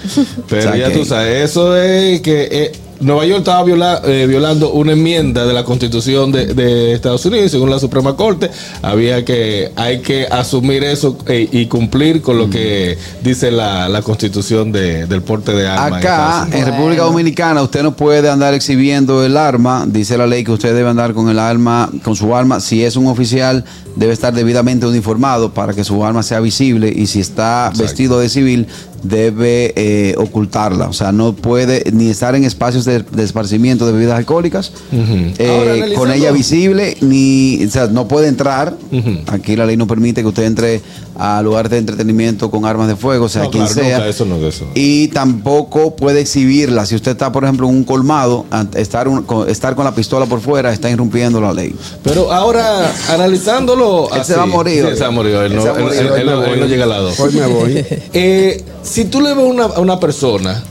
O 0.61 0.63
sea 0.63 0.77
ya 0.77 0.89
que- 0.89 0.99
tú 0.99 1.05
sabes, 1.05 1.51
eso 1.51 1.77
es 1.77 2.21
que 2.21 2.49
eh, 2.51 2.73
Nueva 3.01 3.25
York 3.25 3.39
estaba 3.41 3.63
viola- 3.65 4.03
eh, 4.05 4.27
violando 4.29 4.73
una 4.73 4.93
enmienda 4.93 5.47
de 5.47 5.55
la 5.55 5.65
Constitución 5.65 6.31
de, 6.33 6.53
de 6.55 6.93
Estados 6.93 7.25
Unidos, 7.25 7.51
según 7.51 7.71
la 7.71 7.79
Suprema 7.79 8.15
Corte, 8.15 8.51
había 8.83 9.25
que 9.25 9.73
hay 9.77 10.01
que 10.01 10.27
asumir 10.31 10.85
eso 10.85 11.17
eh, 11.27 11.49
y 11.51 11.67
cumplir 11.67 12.21
con 12.21 12.37
lo 12.37 12.51
que 12.51 12.99
dice 13.23 13.51
la, 13.51 13.89
la 13.89 14.03
Constitución 14.03 14.71
de- 14.71 15.07
del 15.07 15.23
porte 15.23 15.53
de 15.53 15.67
armas. 15.67 15.89
en 15.89 15.97
Acá, 15.97 16.49
en. 16.53 16.67
República 16.67 17.03
Dominicana, 17.05 17.63
usted 17.63 17.83
no 17.83 17.97
puede 17.97 18.29
andar 18.29 18.53
exhibiendo 18.55 19.25
el 19.25 19.37
arma. 19.37 19.85
Dice 19.89 20.19
la 20.19 20.27
ley 20.27 20.45
que 20.45 20.53
usted 20.53 20.75
debe 20.75 20.91
andar 20.91 21.15
con 21.15 21.29
el 21.31 21.39
arma, 21.39 21.91
con 22.05 22.15
su 22.17 22.35
arma. 22.37 22.61
Si 22.61 22.85
es 22.85 22.97
un 22.97 23.07
oficial, 23.07 23.65
debe 23.97 24.13
estar 24.13 24.33
debidamente 24.35 24.87
uniformado 24.87 25.53
para 25.55 25.73
que 25.73 25.85
su 25.85 26.05
arma 26.05 26.23
sea 26.23 26.41
visible. 26.41 26.93
Y 26.95 27.07
si 27.07 27.21
está 27.21 27.73
vestido 27.79 28.21
de 28.21 28.29
civil, 28.29 28.67
debe 29.03 29.73
eh, 29.77 30.15
ocultarla. 30.17 30.89
O 30.89 30.93
sea, 30.93 31.13
no 31.13 31.33
puede 31.35 31.85
ni 31.93 32.09
estar 32.09 32.35
en 32.35 32.45
espacios 32.45 32.85
de, 32.85 33.03
de 33.03 33.25
esparcimiento 33.25 33.87
de 33.87 33.93
bebidas 33.93 34.19
alcohólicas 34.19 34.73
eh, 34.93 35.49
Ahora, 35.49 35.95
con 35.97 36.11
ella 36.13 36.33
visible, 36.33 36.97
ni, 37.01 37.65
o 37.65 37.71
sea, 37.71 37.87
no 37.87 38.09
puede 38.09 38.29
entrar. 38.29 38.77
Aquí 39.29 39.57
la 39.57 39.67
ley 39.67 39.77
no 39.77 39.87
permite 39.87 40.23
que 40.23 40.29
usted 40.29 40.45
entre 40.45 40.81
a 41.23 41.43
lugares 41.43 41.71
de 41.71 41.77
entretenimiento 41.77 42.51
con 42.51 42.65
armas 42.65 42.89
de 42.89 42.97
fuego, 42.97 43.27
o 43.27 43.29
sea, 43.29 43.43
No, 43.43 43.51
quien 43.51 43.65
claro, 43.67 43.81
sea. 43.83 43.97
nunca, 43.99 44.09
eso 44.09 44.25
no 44.25 44.37
es 44.37 44.41
de 44.41 44.49
eso. 44.49 44.67
Y 44.75 45.09
tampoco 45.09 45.95
puede 45.95 46.21
exhibirla. 46.23 46.87
Si 46.87 46.95
usted 46.95 47.11
está, 47.11 47.31
por 47.31 47.45
ejemplo, 47.45 47.69
en 47.69 47.75
un 47.77 47.85
colmado, 47.85 48.47
estar, 48.75 49.07
un- 49.07 49.25
con, 49.25 49.49
estar 49.51 49.75
con 49.75 49.85
la 49.85 49.95
pistola 49.95 50.25
por 50.25 50.41
fuera 50.41 50.73
está 50.73 50.89
irrumpiendo 50.89 51.39
la 51.41 51.53
ley. 51.53 51.75
Pero 52.03 52.33
ahora, 52.33 52.91
analizándolo. 53.11 54.09
Él 54.15 54.25
se 54.25 54.35
va 54.35 54.45
a 54.45 54.47
morir 54.47 54.87
Sí, 54.91 54.97
se 54.97 55.03
va 55.03 55.09
a 55.09 55.11
morir. 55.11 55.35
Él 55.35 55.57
no, 55.57 55.67
él- 55.77 55.83
morir, 55.83 55.99
él- 56.01 56.11
hoy 56.11 56.21
él 56.21 56.27
me 56.27 56.33
no- 56.33 56.43
él 56.45 56.51
voy. 56.51 56.61
no 56.61 56.67
llega 56.67 56.85
al 56.85 56.89
lado. 56.91 57.13
Hoy 57.19 57.33
me 57.35 57.47
voy. 57.47 57.85
Eh, 58.15 58.65
si 58.83 59.05
tú 59.05 59.21
le 59.21 59.35
ves 59.35 59.45
a 59.45 59.47
una, 59.47 59.65
a 59.65 59.81
una 59.81 60.01
persona 60.01 60.63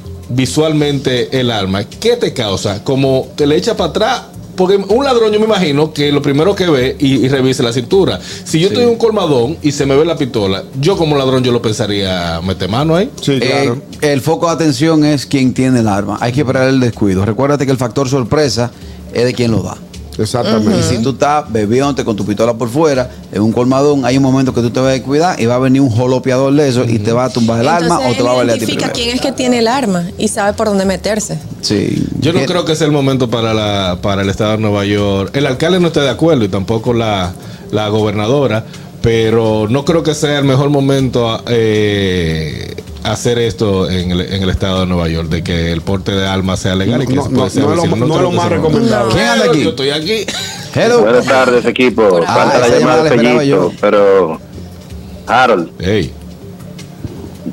visualmente 0.49 1.39
el 1.39 1.51
arma, 1.51 1.83
¿qué 1.83 2.15
te 2.15 2.33
causa? 2.33 2.83
Como 2.83 3.27
te 3.35 3.45
le 3.45 3.55
echa 3.55 3.77
para 3.77 3.89
atrás. 3.91 4.21
Porque 4.59 4.75
un 4.75 5.05
ladrón, 5.05 5.31
yo 5.31 5.39
me 5.39 5.45
imagino 5.45 5.93
que 5.93 6.11
lo 6.11 6.21
primero 6.21 6.53
que 6.53 6.69
ve 6.69 6.97
y, 6.99 7.25
y 7.25 7.29
revise 7.29 7.63
la 7.63 7.71
cintura. 7.71 8.19
Si 8.43 8.59
yo 8.59 8.67
estoy 8.67 8.83
en 8.83 8.89
un 8.89 8.97
colmadón 8.97 9.55
y 9.61 9.71
se 9.71 9.85
me 9.85 9.95
ve 9.95 10.03
la 10.03 10.17
pistola, 10.17 10.65
yo 10.81 10.97
como 10.97 11.15
ladrón, 11.15 11.45
yo 11.45 11.53
lo 11.53 11.61
pensaría 11.61 12.41
meter 12.41 12.67
mano 12.69 12.97
ahí. 12.97 13.09
Sí, 13.21 13.39
claro. 13.39 13.77
Eh, 14.01 14.11
el 14.11 14.19
foco 14.19 14.47
de 14.47 14.51
atención 14.51 15.05
es 15.05 15.25
quien 15.25 15.53
tiene 15.53 15.79
el 15.79 15.87
arma. 15.87 16.17
Hay 16.19 16.33
que 16.33 16.41
esperar 16.41 16.67
el 16.67 16.81
descuido. 16.81 17.23
Recuérdate 17.23 17.65
que 17.65 17.71
el 17.71 17.77
factor 17.77 18.09
sorpresa 18.09 18.69
es 19.13 19.23
de 19.23 19.33
quien 19.33 19.51
lo 19.51 19.63
da. 19.63 19.77
Exactamente. 20.19 20.79
Y 20.79 20.83
si 20.83 21.01
tú 21.01 21.11
estás 21.11 21.51
bebiéndote 21.51 22.03
con 22.03 22.15
tu 22.15 22.25
pistola 22.25 22.53
por 22.53 22.69
fuera, 22.69 23.09
en 23.31 23.41
un 23.41 23.51
colmadón, 23.51 24.05
hay 24.05 24.17
un 24.17 24.23
momento 24.23 24.53
que 24.53 24.61
tú 24.61 24.69
te 24.69 24.79
vas 24.79 24.89
a 24.89 24.91
descuidar 24.91 25.39
y 25.39 25.45
va 25.45 25.55
a 25.55 25.59
venir 25.59 25.81
un 25.81 25.89
jolopeador 25.89 26.53
de 26.53 26.67
eso 26.67 26.83
y 26.83 26.99
te 26.99 27.11
va 27.11 27.25
a 27.25 27.29
tumbar 27.29 27.61
el 27.61 27.67
arma 27.67 27.99
o 27.99 28.13
te 28.13 28.23
va 28.23 28.31
a 28.31 28.35
valer 28.35 28.55
a 28.55 28.57
ti 28.57 28.59
identifica 28.59 28.91
primero. 28.91 28.93
quién 28.93 29.15
es 29.15 29.21
que 29.21 29.31
tiene 29.31 29.59
el 29.59 29.67
arma 29.67 30.09
y 30.17 30.27
sabe 30.27 30.53
por 30.53 30.67
dónde 30.67 30.85
meterse. 30.85 31.39
Sí. 31.61 32.05
Yo 32.19 32.33
no 32.33 32.41
creo 32.45 32.65
que 32.65 32.75
sea 32.75 32.87
el 32.87 32.93
momento 32.93 33.29
para, 33.29 33.53
la, 33.53 33.99
para 34.01 34.21
el 34.21 34.29
estado 34.29 34.51
de 34.51 34.57
Nueva 34.57 34.85
York. 34.85 35.35
El 35.35 35.45
alcalde 35.45 35.79
no 35.79 35.87
está 35.87 36.01
de 36.01 36.09
acuerdo 36.09 36.43
y 36.43 36.49
tampoco 36.49 36.93
la, 36.93 37.31
la 37.71 37.87
gobernadora, 37.89 38.65
pero 39.01 39.67
no 39.69 39.85
creo 39.85 40.03
que 40.03 40.13
sea 40.13 40.39
el 40.39 40.45
mejor 40.45 40.69
momento 40.69 41.41
eh, 41.47 42.75
hacer 43.03 43.39
esto 43.39 43.89
en 43.89 44.11
el, 44.11 44.21
en 44.21 44.43
el 44.43 44.49
estado 44.49 44.81
de 44.81 44.85
Nueva 44.87 45.07
York, 45.07 45.29
de 45.29 45.43
que 45.43 45.71
el 45.71 45.81
porte 45.81 46.11
de 46.11 46.27
armas 46.27 46.59
sea 46.59 46.75
legal 46.75 47.03
y 47.03 47.07
que 47.07 47.15
No, 47.15 47.23
se 47.23 47.29
pueda 47.61 47.75
no 47.75 47.85
lo- 47.85 47.95
no 48.07 48.29
es 48.29 48.35
más 48.35 48.49
recomendable. 48.49 49.13
¿Quién 49.13 49.27
anda 49.27 49.45
aquí? 49.45 49.63
Yo 49.63 49.69
estoy 49.69 49.89
aquí. 49.91 50.25
Hello. 50.75 51.01
Buenas 51.01 51.25
tardes, 51.25 51.65
equipo. 51.65 52.21
Ah, 52.27 52.35
Falta 52.35 52.59
la 52.59 52.67
llamada 52.79 53.03
de 53.03 53.47
yo. 53.47 53.71
pero 53.81 54.39
Harold, 55.27 55.69
Ey, 55.81 56.11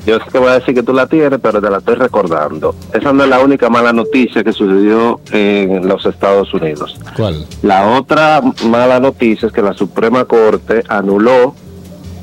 yo 0.06 0.18
sé 0.18 0.24
que 0.30 0.38
voy 0.38 0.48
a 0.48 0.58
decir 0.58 0.74
que 0.74 0.82
tú 0.82 0.92
la 0.92 1.06
tienes, 1.06 1.38
pero 1.42 1.60
te 1.60 1.70
la 1.70 1.78
estoy 1.78 1.94
recordando. 1.94 2.74
Esa 2.92 3.12
no 3.12 3.24
es 3.24 3.30
la 3.30 3.40
única 3.40 3.68
mala 3.70 3.92
noticia 3.92 4.44
que 4.44 4.52
sucedió 4.52 5.20
en 5.32 5.86
los 5.88 6.04
Estados 6.06 6.52
Unidos. 6.54 6.96
¿cuál? 7.16 7.46
La 7.62 7.86
otra 7.98 8.40
mala 8.66 9.00
noticia 9.00 9.46
es 9.46 9.52
que 9.52 9.62
la 9.62 9.72
Suprema 9.74 10.24
Corte 10.26 10.82
anuló 10.88 11.54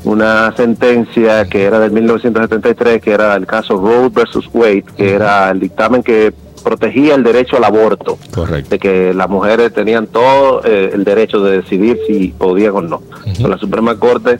una 0.04 0.54
sentencia 0.56 1.44
que 1.46 1.64
era 1.64 1.78
del 1.80 1.90
1973, 1.92 3.02
que 3.02 3.12
era 3.12 3.34
el 3.36 3.46
caso 3.46 3.76
Roe 3.76 4.10
versus 4.10 4.48
Wade, 4.52 4.84
que 4.96 5.12
era 5.14 5.50
el 5.50 5.60
dictamen 5.60 6.02
que 6.02 6.32
protegía 6.62 7.14
el 7.14 7.22
derecho 7.22 7.56
al 7.56 7.64
aborto, 7.64 8.18
Correcto. 8.34 8.70
de 8.70 8.78
que 8.78 9.14
las 9.14 9.28
mujeres 9.28 9.72
tenían 9.72 10.06
todo 10.06 10.62
eh, 10.64 10.90
el 10.92 11.04
derecho 11.04 11.40
de 11.40 11.58
decidir 11.60 11.98
si 12.06 12.28
podían 12.28 12.74
o 12.74 12.82
no. 12.82 13.02
La 13.40 13.58
Suprema 13.58 13.96
Corte 13.98 14.38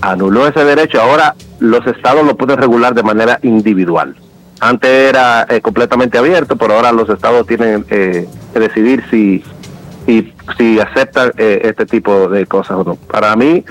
anuló 0.00 0.46
ese 0.46 0.64
derecho, 0.64 1.00
ahora 1.00 1.34
los 1.58 1.86
estados 1.86 2.24
lo 2.24 2.36
pueden 2.36 2.58
regular 2.58 2.94
de 2.94 3.02
manera 3.02 3.38
individual. 3.42 4.16
Antes 4.60 4.90
era 4.90 5.46
eh, 5.48 5.60
completamente 5.60 6.18
abierto, 6.18 6.56
pero 6.56 6.74
ahora 6.74 6.90
los 6.90 7.08
estados 7.08 7.46
tienen 7.46 7.84
eh, 7.90 8.26
que 8.52 8.58
decidir 8.58 9.04
si 9.10 9.44
si, 10.08 10.32
si 10.56 10.80
aceptan 10.80 11.32
eh, 11.36 11.60
este 11.64 11.84
tipo 11.84 12.28
de 12.28 12.46
cosas 12.46 12.78
o 12.78 12.84
no. 12.84 12.94
Para 12.94 13.36
mí 13.36 13.62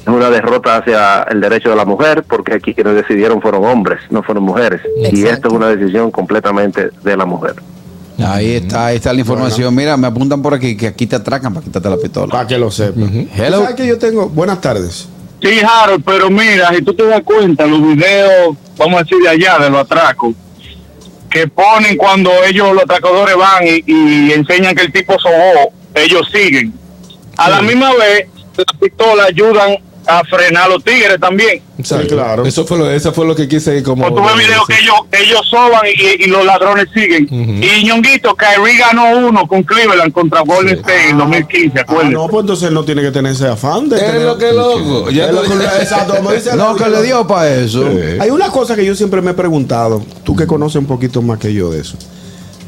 es 0.00 0.06
una 0.06 0.30
derrota 0.30 0.76
hacia 0.76 1.22
el 1.24 1.40
derecho 1.40 1.70
de 1.70 1.76
la 1.76 1.84
mujer, 1.84 2.22
porque 2.28 2.54
aquí 2.54 2.74
quienes 2.74 2.94
decidieron 2.94 3.42
fueron 3.42 3.64
hombres, 3.64 3.98
no 4.10 4.22
fueron 4.22 4.44
mujeres. 4.44 4.80
Y 5.12 5.26
esto 5.26 5.48
es 5.48 5.54
una 5.54 5.66
decisión 5.66 6.12
completamente 6.12 6.90
de 7.02 7.16
la 7.16 7.26
mujer. 7.26 7.56
Ahí 8.24 8.52
está, 8.52 8.86
ahí 8.86 8.96
está 8.96 9.12
la 9.12 9.20
información. 9.20 9.74
Mira, 9.74 9.96
me 9.96 10.06
apuntan 10.06 10.40
por 10.40 10.54
aquí 10.54 10.76
que 10.76 10.86
aquí 10.86 11.06
te 11.06 11.16
atracan 11.16 11.52
para 11.52 11.64
quitarte 11.64 11.90
la 11.90 11.96
pistola. 11.96 12.30
Para 12.30 12.46
que 12.46 12.58
lo 12.58 12.70
sepa. 12.70 13.00
Hello. 13.34 13.62
¿Sabes 13.62 13.74
que 13.74 13.86
yo 13.86 13.98
tengo? 13.98 14.28
Buenas 14.28 14.60
tardes. 14.60 15.08
Sí, 15.42 15.60
Harold, 15.66 16.04
pero 16.04 16.30
mira, 16.30 16.68
si 16.68 16.82
tú 16.82 16.94
te 16.94 17.04
das 17.06 17.22
cuenta, 17.22 17.66
los 17.66 17.82
videos, 17.82 18.56
vamos 18.76 19.00
a 19.00 19.02
decir 19.02 19.18
de 19.22 19.28
allá, 19.30 19.58
de 19.58 19.70
los 19.70 19.80
atracos, 19.80 20.34
que 21.30 21.48
ponen 21.48 21.96
cuando 21.96 22.30
ellos, 22.44 22.74
los 22.74 22.82
atracadores 22.82 23.36
van 23.36 23.66
y, 23.66 23.82
y 23.86 24.32
enseñan 24.32 24.74
que 24.74 24.82
el 24.82 24.92
tipo 24.92 25.18
sobó, 25.18 25.72
ellos 25.94 26.28
siguen. 26.32 26.72
A 27.36 27.48
la 27.50 27.62
misma 27.62 27.92
vez, 27.94 28.26
las 28.56 28.66
pistolas 28.80 29.28
ayudan 29.28 29.78
a 30.06 30.24
frenar 30.24 30.64
a 30.64 30.68
los 30.70 30.82
tigres 30.82 31.20
también. 31.20 31.62
Exacto. 31.78 32.14
claro. 32.16 32.44
Eso 32.44 32.66
fue 32.66 32.78
lo, 32.78 32.90
eso 32.90 33.12
fue 33.12 33.24
lo 33.26 33.34
que 33.36 33.46
quise 33.46 33.82
como. 33.82 34.02
Cuando 34.02 34.20
tú 34.22 34.26
ves 34.36 34.46
videos 34.46 34.66
que 34.66 34.74
ellos, 34.80 34.94
ellos 35.12 35.40
soban 35.48 35.82
y, 35.86 36.24
y 36.24 36.26
los 36.26 36.44
ladrones 36.44 36.86
siguen. 36.92 37.28
Y 37.30 37.84
Ñonguito, 37.84 38.34
Kyrie 38.34 38.76
ganó 38.78 39.16
uno 39.28 39.46
con 39.46 39.62
Cleveland 39.62 40.12
contra 40.12 40.40
Golden 40.40 40.78
State 40.80 41.10
en 41.10 41.18
2015, 41.18 41.78
Ah, 41.78 41.82
acuérdate. 41.82 42.10
no, 42.14 42.26
pues 42.28 42.40
entonces 42.42 42.68
él 42.68 42.74
no 42.74 42.84
tiene 42.84 43.02
que 43.02 43.10
tener 43.12 43.32
ese 43.32 43.46
afán 43.46 43.88
de 43.88 43.96
Es 43.96 44.04
tener- 44.06 44.22
lo 44.22 44.36
que 44.38 44.52
loco. 44.52 45.10
Ya 45.10 45.26
Es 45.26 45.34
lo 45.34 45.42
que- 45.42 45.54
exacto, 45.82 46.14
dice 46.34 46.56
No, 46.56 46.74
que 46.76 46.88
le 46.88 47.02
dio 47.02 47.26
para 47.26 47.54
eso. 47.56 47.88
Hay 48.20 48.30
una 48.30 48.50
cosa 48.50 48.74
que 48.76 48.84
yo 48.84 48.94
siempre 48.94 49.22
me 49.22 49.30
he 49.30 49.34
preguntado, 49.34 50.02
tú 50.24 50.34
que 50.34 50.46
conoces 50.46 50.76
un 50.76 50.86
poquito 50.86 51.22
más 51.22 51.38
que 51.38 51.54
yo 51.54 51.70
de 51.70 51.80
eso. 51.80 51.96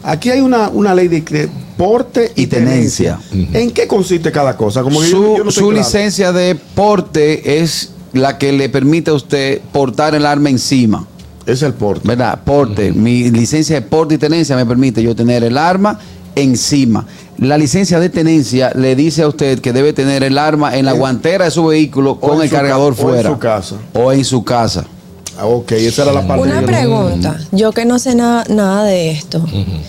Aquí 0.05 0.31
hay 0.31 0.41
una, 0.41 0.69
una 0.69 0.95
ley 0.95 1.09
de, 1.09 1.49
porte 1.77 2.33
y, 2.37 2.43
Y 2.43 2.47
tenencia. 2.47 3.19
¿En 3.53 3.71
qué 3.71 3.87
consiste 3.87 4.31
cada 4.33 4.57
cosa? 4.57 4.83
Como 4.83 5.01
Su, 5.03 5.11
yo- 5.11 5.37
yo 5.39 5.45
no 5.45 5.49
estoy 5.51 5.53
su 5.53 5.69
claro. 5.71 5.77
licencia 5.79 6.33
de 6.33 6.55
porte 6.57 7.61
es 7.61 7.91
la 8.13 8.37
que 8.39 8.53
le 8.53 8.69
permite 8.69 9.11
a 9.11 9.15
usted 9.15 9.61
portar 9.73 10.15
el 10.15 10.27
arma 10.27 10.51
encima. 10.51 11.07
Es 11.47 11.63
el 11.63 11.73
porte. 11.75 12.07
¿Verdad? 12.07 12.41
Porte. 12.45 12.93
Mi 12.93 13.31
licencia 13.31 13.77
de 13.77 13.83
porte 13.83 14.15
y 14.15 14.19
tenencia 14.19 14.55
me 14.57 14.67
permite 14.67 15.03
yo 15.03 15.15
tener 15.17 15.43
el 15.45 15.57
arma 15.59 15.99
encima. 16.37 17.07
La 17.39 17.59
licencia 17.59 17.99
de 17.99 18.09
tenencia 18.11 18.71
le 18.75 18.95
dice 18.95 19.23
a 19.23 19.29
usted 19.29 19.59
que 19.61 19.73
debe 19.73 19.93
tener 19.93 20.23
el 20.23 20.39
arma 20.39 20.77
en 20.77 20.85
la 20.85 20.93
guantera 20.93 21.47
de 21.47 21.51
su 21.51 21.65
vehículo 21.67 22.21
con 22.21 22.41
el 22.43 22.49
cargador 22.51 22.95
ca- 22.95 23.03
o 23.03 23.07
en 23.07 23.11
fuera. 23.15 23.31
su 23.31 23.39
casa. 23.39 23.77
O 23.95 24.13
en 24.13 24.25
su 24.25 24.45
casa. 24.45 24.85
Ah, 25.39 25.47
ok, 25.47 25.73
esa 25.73 26.03
era 26.03 26.13
la 26.13 26.27
parte 26.27 26.43
Una 26.43 26.63
pregunta, 26.63 27.39
yo 27.53 27.73
que 27.73 27.85
no 27.85 27.99
sé 27.99 28.15
nada, 28.15 28.45
nada 28.49 28.85
de 28.85 29.11
esto. 29.11 29.43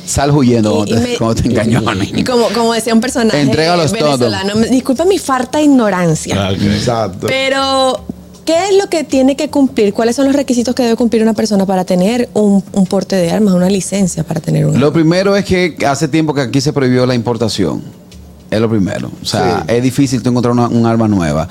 Sal 0.05 0.31
huyendo 0.31 0.85
Y- 0.87 0.91
y 0.91 0.93
te, 0.95 0.99
me- 1.01 1.15
cuando 1.17 1.41
te 1.41 1.47
engañonen. 1.49 2.09
Y 2.17 2.23
como, 2.23 2.47
como 2.49 2.73
decía 2.73 2.93
un 2.93 3.01
personaje 3.01 3.41
Entrégalos 3.41 3.91
todos. 3.93 4.19
venezolano, 4.19 4.55
disculpa 4.69 5.05
mi 5.05 5.19
farta 5.19 5.61
ignorancia, 5.61 6.47
Ah. 6.47 6.51
Exacto. 6.53 7.27
pero 7.27 7.99
¿qué 8.45 8.69
es 8.69 8.77
lo 8.77 8.87
que 8.89 9.03
tiene 9.03 9.35
que 9.35 9.49
cumplir? 9.49 9.93
¿Cuáles 9.93 10.15
son 10.15 10.25
los 10.25 10.35
requisitos 10.35 10.73
que 10.75 10.83
debe 10.83 10.95
cumplir 10.95 11.21
una 11.23 11.33
persona 11.33 11.65
para 11.65 11.83
tener 11.85 12.29
un, 12.33 12.63
un 12.71 12.85
porte 12.87 13.15
de 13.17 13.31
armas, 13.31 13.53
una 13.53 13.69
licencia 13.69 14.23
para 14.23 14.39
tener 14.39 14.65
un 14.65 14.79
Lo 14.79 14.91
primero 14.93 15.35
es 15.35 15.43
que 15.45 15.75
hace 15.85 16.07
tiempo 16.07 16.33
que 16.33 16.41
aquí 16.41 16.61
se 16.61 16.71
prohibió 16.73 17.05
la 17.05 17.15
importación. 17.15 17.81
Es 18.49 18.59
lo 18.61 18.69
primero. 18.69 19.11
O 19.21 19.25
sea, 19.25 19.65
es 19.67 19.81
difícil 19.81 20.21
tú 20.21 20.29
encontrar 20.29 20.51
una- 20.53 20.67
un 20.67 20.85
arma 20.85 21.07
nueva. 21.07 21.47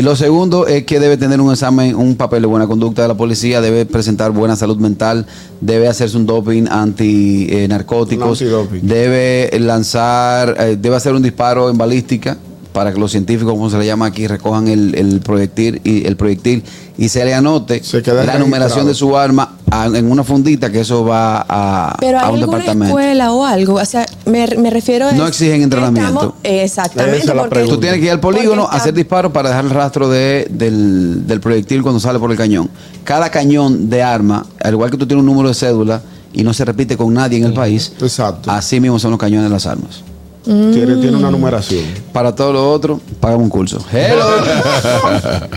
Y 0.00 0.02
lo 0.02 0.16
segundo 0.16 0.66
es 0.66 0.84
que 0.84 0.98
debe 0.98 1.18
tener 1.18 1.42
un 1.42 1.52
examen, 1.52 1.94
un 1.94 2.16
papel 2.16 2.40
de 2.40 2.46
buena 2.48 2.66
conducta. 2.66 3.02
De 3.02 3.08
la 3.08 3.18
policía, 3.18 3.60
debe 3.60 3.84
presentar 3.84 4.30
buena 4.30 4.56
salud 4.56 4.78
mental, 4.78 5.26
debe 5.60 5.88
hacerse 5.88 6.16
un 6.16 6.24
doping 6.24 6.68
anti 6.70 7.46
eh, 7.50 7.68
narcóticos, 7.68 8.42
debe 8.80 9.50
lanzar, 9.60 10.56
eh, 10.58 10.78
debe 10.80 10.96
hacer 10.96 11.12
un 11.12 11.20
disparo 11.20 11.68
en 11.68 11.76
balística 11.76 12.38
para 12.72 12.92
que 12.92 13.00
los 13.00 13.10
científicos, 13.10 13.52
como 13.52 13.68
se 13.70 13.78
le 13.78 13.86
llama 13.86 14.06
aquí, 14.06 14.26
recojan 14.26 14.68
el, 14.68 14.94
el 14.94 15.20
proyectil 15.20 15.80
y 15.84 16.06
el 16.06 16.16
proyectil 16.16 16.62
y 16.96 17.08
se 17.08 17.24
le 17.24 17.34
anote 17.34 17.82
Se 17.82 17.98
la 17.98 18.12
registrado. 18.12 18.38
numeración 18.40 18.86
de 18.86 18.94
su 18.94 19.16
arma 19.16 19.56
a- 19.70 19.86
en 19.86 20.10
una 20.10 20.22
fundita 20.22 20.70
que 20.70 20.80
eso 20.80 21.04
va 21.04 21.44
a, 21.48 21.96
Pero 21.98 22.18
a 22.20 22.28
un 22.30 22.38
alguna 22.40 22.58
departamento. 22.58 22.98
escuela 22.98 23.32
o 23.32 23.44
algo, 23.44 23.74
o 23.74 23.84
sea, 23.84 24.04
me, 24.26 24.46
me 24.58 24.70
refiero 24.70 25.08
a 25.08 25.12
No 25.12 25.26
exigen 25.26 25.62
entrenamiento. 25.62 26.08
Estamos- 26.10 26.34
exactamente, 26.44 27.18
Esa 27.18 27.34
porque. 27.34 27.64
Tú 27.64 27.78
tienes 27.80 27.98
que 28.00 28.06
ir 28.06 28.10
al 28.12 28.20
polígono, 28.20 28.68
hacer 28.70 28.94
disparos 28.94 29.32
para 29.32 29.48
dejar 29.48 29.64
el 29.64 29.70
rastro 29.70 30.08
de, 30.08 30.46
del, 30.50 31.26
del 31.26 31.40
proyectil 31.40 31.82
cuando 31.82 32.00
sale 32.00 32.18
por 32.18 32.30
el 32.30 32.36
cañón. 32.36 32.68
Cada 33.04 33.30
cañón 33.30 33.88
de 33.90 34.02
arma, 34.02 34.46
al 34.62 34.72
igual 34.74 34.90
que 34.90 34.96
tú 34.96 35.06
tienes 35.06 35.20
un 35.22 35.26
número 35.26 35.48
de 35.48 35.54
cédula 35.54 36.02
y 36.32 36.44
no 36.44 36.52
se 36.54 36.64
repite 36.64 36.96
con 36.96 37.12
nadie 37.14 37.38
en 37.38 37.44
el 37.46 37.52
país, 37.54 37.92
Exacto. 38.00 38.50
así 38.50 38.78
mismo 38.78 38.98
son 38.98 39.10
los 39.10 39.18
cañones 39.18 39.44
de 39.44 39.50
las 39.50 39.66
armas. 39.66 40.02
Tiene, 40.44 40.96
tiene 40.96 41.16
una 41.16 41.30
numeración. 41.30 41.84
Para 42.12 42.34
todo 42.34 42.52
lo 42.52 42.70
otro, 42.72 43.00
pagamos 43.20 43.44
un 43.44 43.50
curso. 43.50 43.78
Hello. 43.92 44.24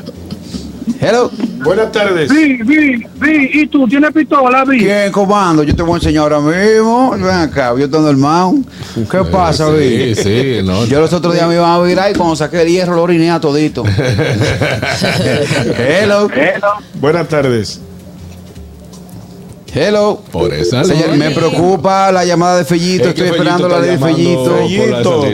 Hello. 0.99 1.31
Buenas 1.63 1.91
tardes. 1.91 2.29
Vi, 2.29 2.61
vi, 2.63 3.05
vi. 3.19 3.49
¿Y 3.53 3.67
tú 3.67 3.87
tienes 3.87 4.11
pistola, 4.11 4.63
vi? 4.65 4.79
¿Quién 4.79 5.11
comando? 5.11 5.63
Yo 5.63 5.75
te 5.75 5.81
voy 5.81 5.93
a 5.93 5.95
enseñar 5.97 6.23
ahora 6.23 6.39
mismo. 6.39 7.11
Ven 7.11 7.25
acá, 7.29 7.73
yo 7.77 7.85
estoy 7.85 8.01
normal. 8.01 8.63
¿Qué 9.09 9.17
pasa, 9.31 9.67
Sí, 9.67 9.73
Vi? 9.77 10.15
sí, 10.15 10.57
no. 10.63 10.85
Yo 10.85 10.99
los 11.01 11.11
otros 11.13 11.33
días 11.33 11.47
me 11.47 11.55
iba 11.55 11.73
a 11.73 11.81
virar 11.81 12.11
y 12.11 12.15
cuando 12.15 12.35
saqué 12.35 12.61
el 12.61 12.67
hierro 12.67 12.95
lo 12.95 13.03
oriné 13.03 13.31
a 13.31 13.39
todito. 13.39 13.83
Hello. 15.77 16.27
Buenas 16.99 17.27
tardes. 17.27 17.79
Hello. 19.73 20.21
Por 20.31 20.53
esa 20.53 20.83
Señor, 20.83 21.11
línea. 21.11 21.29
me 21.29 21.35
preocupa 21.35 22.11
la 22.11 22.23
llamada 22.25 22.57
de 22.59 22.65
Fellito. 22.65 23.05
Es 23.05 23.09
Estoy 23.09 23.27
esperando 23.29 23.67
la 23.67 23.81
de 23.81 23.97
Fellito. 23.97 24.55
Fellito. 24.57 25.25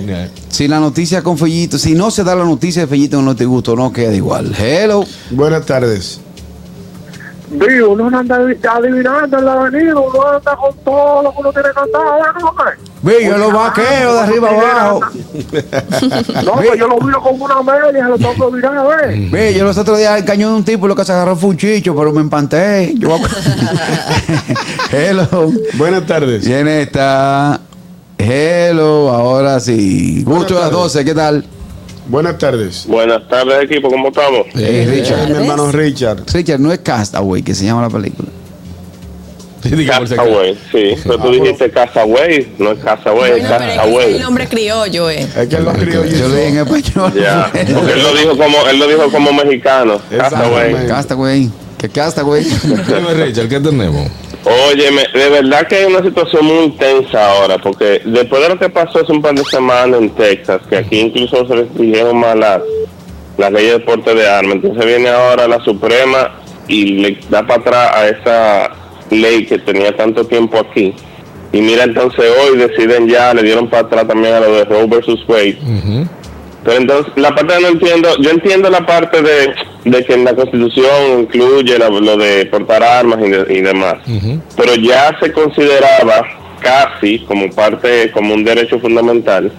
Si 0.50 0.68
la 0.68 0.80
noticia 0.80 1.22
con 1.22 1.38
Fellito, 1.38 1.78
si 1.78 1.94
no 1.94 2.10
se 2.10 2.24
da 2.24 2.36
la 2.36 2.46
noticia 2.46 2.84
de 2.84 2.88
Fellito 2.88 3.22
No 3.22 3.36
Te 3.36 3.46
Gusto, 3.46 3.76
no 3.76 3.92
queda 3.92 4.16
igual. 4.16 4.56
Hello. 4.58 5.06
Buenas 5.32 5.66
tardes. 5.66 6.22
Vi, 7.52 7.80
uno 7.82 8.10
no 8.10 8.20
anda 8.20 8.36
adivinando 8.36 9.40
en 9.40 9.46
la 9.46 9.54
avenida, 9.54 9.96
uno 9.96 10.28
anda 10.28 10.56
con 10.56 10.76
todo 10.84 11.24
lo 11.24 11.32
que 11.32 11.38
uno 11.40 11.52
tiene 11.52 11.70
cantado, 11.74 12.20
¿no? 12.40 12.54
Ve, 13.02 13.26
yo 13.26 13.38
lo 13.38 13.52
vaqueo 13.52 14.14
de 14.14 14.20
arriba 14.20 14.50
abajo. 14.50 15.02
No, 16.46 16.52
pues 16.54 16.80
yo 16.80 16.88
lo 16.88 17.00
vi 17.00 17.14
con 17.14 17.42
una 17.42 17.64
media, 17.64 18.08
lo 18.08 18.18
tengo 18.18 18.52
que 18.52 18.56
mirar, 18.56 18.78
a 18.78 18.84
ver. 18.84 19.30
Ve, 19.32 19.54
yo 19.54 19.64
los 19.64 19.78
otros 19.78 19.98
días 19.98 20.20
el 20.20 20.26
cañón 20.26 20.52
de 20.52 20.58
un 20.58 20.64
tipo 20.66 20.88
lo 20.88 20.96
que 20.96 21.06
se 21.06 21.12
agarró 21.12 21.36
fue 21.36 21.50
un 21.50 21.58
chicho, 21.58 21.96
pero 21.96 22.12
me 22.12 22.22
empanté. 22.22 22.94
Yo... 22.98 23.18
Hello. 24.92 25.52
Buenas 25.74 26.06
tardes. 26.06 26.44
¿Quién 26.44 26.68
está? 26.68 27.62
Hello, 28.18 29.10
ahora 29.10 29.60
sí. 29.60 30.24
Gusto 30.24 30.56
de 30.56 30.60
las 30.60 30.70
tardes. 30.70 30.94
12, 30.94 31.06
¿qué 31.06 31.16
tal? 31.16 31.46
Buenas 32.10 32.40
tardes. 32.40 32.86
Buenas 32.88 33.28
tardes, 33.28 33.62
equipo, 33.62 33.88
¿cómo 33.88 34.08
estamos? 34.08 34.48
Eh, 34.56 34.88
Richard. 34.90 35.30
Mi 35.30 35.36
hermano 35.36 35.72
Richard. 35.72 36.24
Richard, 36.34 36.60
no 36.60 36.72
es 36.72 36.80
Castaway, 36.80 37.44
que 37.44 37.54
se 37.54 37.66
llama 37.66 37.84
la 37.84 37.90
película. 37.90 38.30
Castaway, 39.88 40.58
sí. 40.72 40.96
Pero 41.04 41.20
tú 41.20 41.32
dijiste 41.32 41.70
Castaway, 41.70 42.52
no 42.58 42.72
es 42.72 42.80
Castaway, 42.80 43.32
es 43.34 43.38
es 43.38 43.44
es 43.44 43.50
Castaway. 43.50 44.16
el 44.16 44.22
nombre 44.22 44.48
criollo, 44.48 45.10
eh. 45.12 45.28
Es 45.38 45.48
que 45.48 45.56
él 45.58 45.66
lo 45.66 45.74
crió 45.74 46.04
Yo 46.04 46.30
dije 46.30 46.48
en 46.48 46.58
español. 46.58 47.14
Ya, 47.14 47.52
porque 47.52 47.94
él 47.94 48.02
lo 48.02 48.16
dijo 48.16 48.38
como, 48.38 48.68
él 48.68 48.80
lo 48.80 48.88
dijo 48.88 49.12
como 49.12 49.32
mexicano. 49.32 50.02
Castaway. 50.10 50.88
Castaway. 50.88 51.52
¿Qué 51.78 51.90
Castaway? 51.90 52.44
Dime, 52.44 53.14
Richard, 53.26 53.50
¿qué 53.50 53.60
tenemos? 53.60 54.10
Óyeme, 54.46 55.04
de 55.14 55.30
verdad 55.30 55.68
que 55.68 55.76
hay 55.76 55.86
una 55.86 56.02
situación 56.02 56.46
muy 56.46 56.66
intensa 56.66 57.32
ahora, 57.32 57.58
porque 57.58 58.02
después 58.06 58.42
de 58.42 58.50
lo 58.50 58.60
que 58.60 58.70
pasó 58.70 59.00
hace 59.00 59.12
un 59.12 59.22
par 59.22 59.36
de 59.36 59.44
semanas 59.44 60.00
en 60.00 60.10
Texas, 60.12 60.62
que 60.70 60.78
aquí 60.78 61.00
incluso 61.00 61.46
se 61.46 61.56
restringieron 61.56 62.18
más 62.18 62.36
las, 62.36 62.62
las 63.38 63.52
leyes 63.52 63.74
de 63.74 63.80
porte 63.80 64.16
de 64.16 64.28
armas, 64.28 64.56
entonces 64.56 64.86
viene 64.86 65.10
ahora 65.10 65.48
la 65.48 65.60
Suprema 65.60 66.36
y 66.68 66.86
le 66.86 67.20
da 67.30 67.46
para 67.46 67.62
atrás 67.62 67.92
a 67.96 68.08
esa 68.08 68.72
ley 69.10 69.46
que 69.46 69.58
tenía 69.60 69.96
tanto 69.96 70.26
tiempo 70.26 70.58
aquí. 70.58 70.94
Y 71.52 71.62
mira, 71.62 71.84
entonces 71.84 72.26
hoy 72.42 72.58
deciden 72.58 73.10
ya, 73.10 73.34
le 73.34 73.44
dieron 73.44 73.70
para 73.70 73.88
atrás 73.88 74.08
también 74.08 74.36
a 74.36 74.40
lo 74.40 74.54
de 74.54 74.66
Roe 74.66 74.86
versus 74.88 75.28
Wade. 75.28 75.58
Pero 76.64 76.78
entonces, 76.78 77.12
la 77.16 77.34
parte 77.34 77.56
que 77.56 77.62
no 77.62 77.68
entiendo, 77.70 78.10
yo 78.20 78.30
entiendo 78.30 78.70
la 78.70 78.86
parte 78.86 79.22
de, 79.22 79.54
de 79.92 80.04
que 80.06 80.14
en 80.14 80.26
la 80.26 80.34
Constitución 80.36 81.22
incluye 81.22 81.78
la- 81.78 81.90
lo 81.90 82.18
de 82.18 82.46
portar 82.48 82.84
armas 82.84 83.20
y, 83.26 83.30
de- 83.30 83.54
y 83.54 83.62
demás. 83.62 83.96
Pero 84.56 84.76
ya 84.76 85.18
se 85.22 85.32
consideraba 85.32 86.26
casi 86.62 87.20
como 87.20 87.50
parte, 87.50 88.12
como 88.12 88.34
un 88.34 88.44
derecho 88.44 88.80
fundamental, 88.80 89.52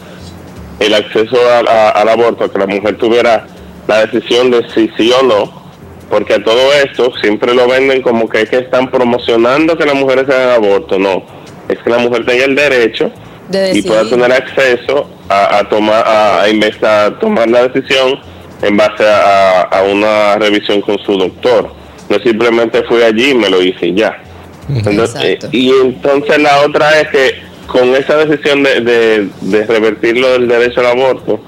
el 0.79 0.95
acceso 0.95 1.37
a- 1.51 1.71
a- 1.71 1.91
al 1.91 2.09
aborto, 2.09 2.51
que 2.51 2.59
la 2.59 2.67
mujer 2.67 2.97
tuviera 2.97 3.47
la 3.89 4.07
decisión 4.07 4.51
de 4.51 4.69
si 4.75 4.89
sí 4.97 5.11
o 5.19 5.23
no, 5.23 5.61
porque 6.09 6.35
a 6.35 6.45
todo 6.45 6.73
esto 6.85 7.13
siempre 7.21 7.55
lo 7.55 7.67
venden 7.69 8.03
como 8.03 8.29
que 8.29 8.43
es 8.43 8.51
que 8.51 8.59
están 8.59 8.91
promocionando 8.91 9.77
que 9.77 9.85
las 9.87 9.95
mujeres 9.95 10.29
hagan 10.29 10.51
aborto, 10.51 10.99
no, 10.99 11.23
es 11.69 11.79
que 11.79 11.91
la 11.91 11.99
mujer 11.99 12.25
tenga 12.27 12.45
el 12.45 12.55
derecho 12.55 13.11
De 13.49 13.77
y 13.79 13.83
pueda 13.83 14.09
tener 14.09 14.33
acceso 14.33 15.09
a, 15.29 15.59
a 15.59 15.69
tomar 15.69 16.07
a, 16.07 16.43
a 16.43 16.49
inves- 16.49 16.83
a 16.85 17.19
tomar 17.19 17.49
la 17.49 17.67
decisión 17.69 18.19
en 18.63 18.77
base 18.77 19.07
a, 19.07 19.63
a 19.63 19.83
una 19.83 20.37
revisión 20.37 20.81
con 20.81 20.99
su 20.99 21.17
doctor. 21.17 21.73
No 22.09 22.19
simplemente 22.19 22.83
fui 22.85 23.03
allí 23.03 23.31
y 23.31 23.35
me 23.35 23.49
lo 23.49 23.63
hice 23.63 23.87
y 23.87 23.95
ya. 23.95 24.23
Entonces, 24.69 25.17
eh, 25.23 25.39
y 25.53 25.71
entonces 25.71 26.39
la 26.39 26.61
otra 26.63 27.01
es 27.01 27.09
que 27.09 27.43
con 27.67 27.95
esa 27.95 28.17
decisión 28.25 28.63
de, 28.63 28.81
de, 28.81 29.29
de 29.41 29.67
revertir 29.67 30.19
lo 30.19 30.33
del 30.33 30.49
derecho 30.49 30.81
al 30.81 30.87
aborto, 30.87 31.41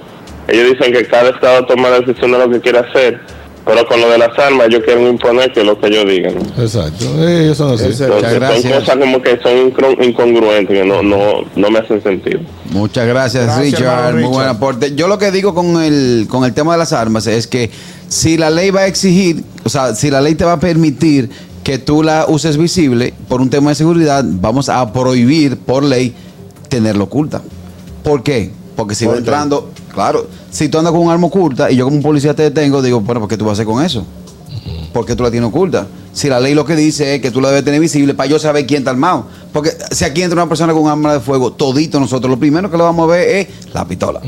ellos 0.48 0.72
dicen 0.72 0.92
que 0.92 1.06
cada 1.06 1.30
estado 1.30 1.66
toma 1.66 1.88
la 1.88 2.00
decisión 2.00 2.32
de 2.32 2.38
lo 2.38 2.50
que 2.50 2.60
quiere 2.60 2.78
hacer, 2.78 3.20
pero 3.64 3.86
con 3.86 4.00
lo 4.00 4.08
de 4.10 4.18
las 4.18 4.36
armas 4.38 4.66
ellos 4.68 4.82
quieren 4.84 5.06
imponer 5.06 5.52
que 5.52 5.62
lo 5.64 5.78
que 5.80 5.86
ellos 5.86 6.04
digan. 6.06 6.34
Exacto. 6.58 7.04
Eh, 7.18 7.44
Ellos 7.44 7.56
son 7.58 7.74
así. 7.74 7.84
Entonces 7.84 8.08
son 8.08 8.34
gracias. 8.34 8.72
cosas 8.80 8.96
como 8.98 9.22
que 9.22 9.38
son 9.42 9.52
incon- 9.72 10.04
incongruentes, 10.04 10.76
que 10.78 10.84
no, 10.84 11.02
no, 11.02 11.44
no 11.54 11.70
me 11.70 11.78
hacen 11.78 12.02
sentido. 12.02 12.40
Muchas 12.72 13.06
gracias, 13.06 13.44
Gracias, 13.44 13.64
Richard. 13.80 14.12
Muy 14.14 14.22
Richard. 14.22 14.32
buen 14.34 14.48
aporte. 14.48 14.94
Yo 14.96 15.06
lo 15.08 15.18
que 15.18 15.30
digo 15.30 15.54
con 15.54 15.80
el, 15.82 16.26
con 16.28 16.44
el 16.44 16.52
tema 16.54 16.72
de 16.72 16.78
las 16.78 16.92
armas 16.92 17.26
es 17.26 17.46
que 17.46 17.70
si 18.08 18.36
la 18.36 18.50
ley 18.50 18.70
va 18.70 18.80
a 18.80 18.86
exigir, 18.86 19.44
o 19.64 19.68
sea, 19.68 19.94
si 19.94 20.10
la 20.10 20.20
ley 20.20 20.34
te 20.34 20.44
va 20.44 20.54
a 20.54 20.60
permitir 20.60 21.30
que 21.62 21.78
tú 21.78 22.02
la 22.02 22.26
uses 22.28 22.56
visible 22.56 23.14
por 23.28 23.40
un 23.40 23.48
tema 23.48 23.70
de 23.70 23.76
seguridad, 23.76 24.24
vamos 24.26 24.68
a 24.68 24.92
prohibir 24.92 25.56
por 25.56 25.84
ley 25.84 26.12
tenerlo 26.68 27.04
oculta. 27.04 27.42
¿Por 28.02 28.22
qué? 28.24 28.50
Porque 28.74 28.94
si 28.96 29.06
va 29.06 29.16
entrando, 29.16 29.70
claro, 29.94 30.26
si 30.52 30.68
tú 30.68 30.78
andas 30.78 30.92
con 30.92 31.00
un 31.00 31.10
arma 31.10 31.26
oculta 31.26 31.70
y 31.70 31.76
yo 31.76 31.84
como 31.86 31.96
un 31.96 32.02
policía 32.02 32.34
te 32.34 32.42
detengo, 32.42 32.82
digo, 32.82 33.00
bueno, 33.00 33.20
¿por 33.20 33.28
qué 33.28 33.36
tú 33.36 33.44
vas 33.44 33.52
a 33.52 33.54
hacer 33.54 33.66
con 33.66 33.82
eso? 33.82 34.04
¿Por 34.92 35.06
qué 35.06 35.16
tú 35.16 35.22
la 35.22 35.30
tienes 35.30 35.48
oculta? 35.48 35.86
Si 36.12 36.28
la 36.28 36.38
ley 36.38 36.54
lo 36.54 36.66
que 36.66 36.76
dice 36.76 37.14
es 37.14 37.22
que 37.22 37.30
tú 37.30 37.40
la 37.40 37.48
debes 37.48 37.64
tener 37.64 37.80
visible 37.80 38.12
para 38.12 38.28
yo 38.28 38.38
saber 38.38 38.66
quién 38.66 38.82
está 38.82 38.90
armado. 38.90 39.24
Porque 39.50 39.72
si 39.90 40.04
aquí 40.04 40.22
entra 40.22 40.40
una 40.40 40.48
persona 40.48 40.74
con 40.74 40.82
un 40.82 40.90
arma 40.90 41.14
de 41.14 41.20
fuego, 41.20 41.52
todito 41.52 41.98
nosotros, 41.98 42.30
lo 42.30 42.38
primero 42.38 42.70
que 42.70 42.76
le 42.76 42.82
vamos 42.82 43.08
a 43.08 43.12
ver 43.12 43.28
es 43.28 43.48
la 43.72 43.86
pistola. 43.86 44.20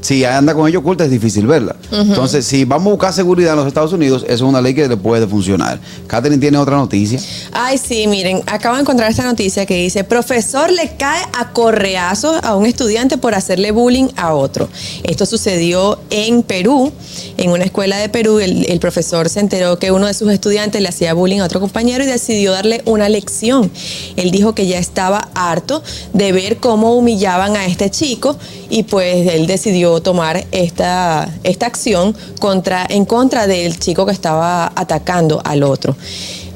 Si 0.00 0.24
anda 0.24 0.54
con 0.54 0.66
ella 0.66 0.78
oculta 0.78 1.04
es 1.04 1.10
difícil 1.10 1.46
verla. 1.46 1.76
Entonces, 1.92 2.46
si 2.46 2.64
vamos 2.64 2.88
a 2.88 2.90
buscar 2.90 3.12
seguridad 3.12 3.52
en 3.52 3.58
los 3.58 3.66
Estados 3.66 3.92
Unidos, 3.92 4.22
eso 4.24 4.34
es 4.34 4.40
una 4.40 4.60
ley 4.60 4.74
que 4.74 4.88
le 4.88 4.96
puede 4.96 5.26
funcionar. 5.26 5.78
Catherine 6.06 6.40
tiene 6.40 6.58
otra 6.58 6.76
noticia. 6.76 7.20
Ay, 7.52 7.78
sí, 7.78 8.06
miren, 8.06 8.42
acabo 8.46 8.76
de 8.76 8.82
encontrar 8.82 9.10
esta 9.10 9.24
noticia 9.24 9.66
que 9.66 9.76
dice, 9.76 10.04
profesor 10.04 10.70
le 10.70 10.96
cae 10.96 11.22
a 11.38 11.52
correazos 11.52 12.42
a 12.42 12.56
un 12.56 12.66
estudiante 12.66 13.18
por 13.18 13.34
hacerle 13.34 13.72
bullying 13.72 14.08
a 14.16 14.34
otro. 14.34 14.68
Esto 15.02 15.26
sucedió 15.26 15.98
en 16.10 16.42
Perú, 16.42 16.92
en 17.36 17.50
una 17.50 17.64
escuela 17.64 17.98
de 17.98 18.08
Perú. 18.08 18.40
El, 18.40 18.66
el 18.70 18.80
profesor 18.80 19.28
se 19.28 19.40
enteró 19.40 19.78
que 19.78 19.92
uno 19.92 20.06
de 20.06 20.14
sus 20.14 20.30
estudiantes 20.32 20.80
le 20.80 20.88
hacía 20.88 21.12
bullying 21.12 21.40
a 21.40 21.44
otro 21.44 21.60
compañero 21.60 22.04
y 22.04 22.06
decidió 22.06 22.52
darle 22.52 22.82
una 22.86 23.08
lección. 23.08 23.70
Él 24.16 24.30
dijo 24.30 24.54
que 24.54 24.66
ya 24.66 24.78
estaba 24.78 25.28
harto 25.34 25.82
de 26.14 26.32
ver 26.32 26.56
cómo 26.56 26.96
humillaban 26.96 27.56
a 27.56 27.66
este 27.66 27.90
chico 27.90 28.36
y 28.70 28.84
pues 28.84 29.28
él 29.28 29.46
decidió 29.46 29.89
tomar 30.00 30.46
esta, 30.52 31.28
esta 31.42 31.66
acción 31.66 32.16
contra, 32.38 32.86
en 32.88 33.04
contra 33.04 33.46
del 33.46 33.78
chico 33.78 34.06
que 34.06 34.12
estaba 34.12 34.72
atacando 34.76 35.40
al 35.44 35.64
otro. 35.64 35.96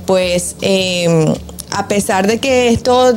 Pues 0.07 0.55
eh, 0.61 1.35
a 1.75 1.89
pesar 1.89 2.29
de 2.29 2.39
que 2.39 2.69
esto, 2.69 3.15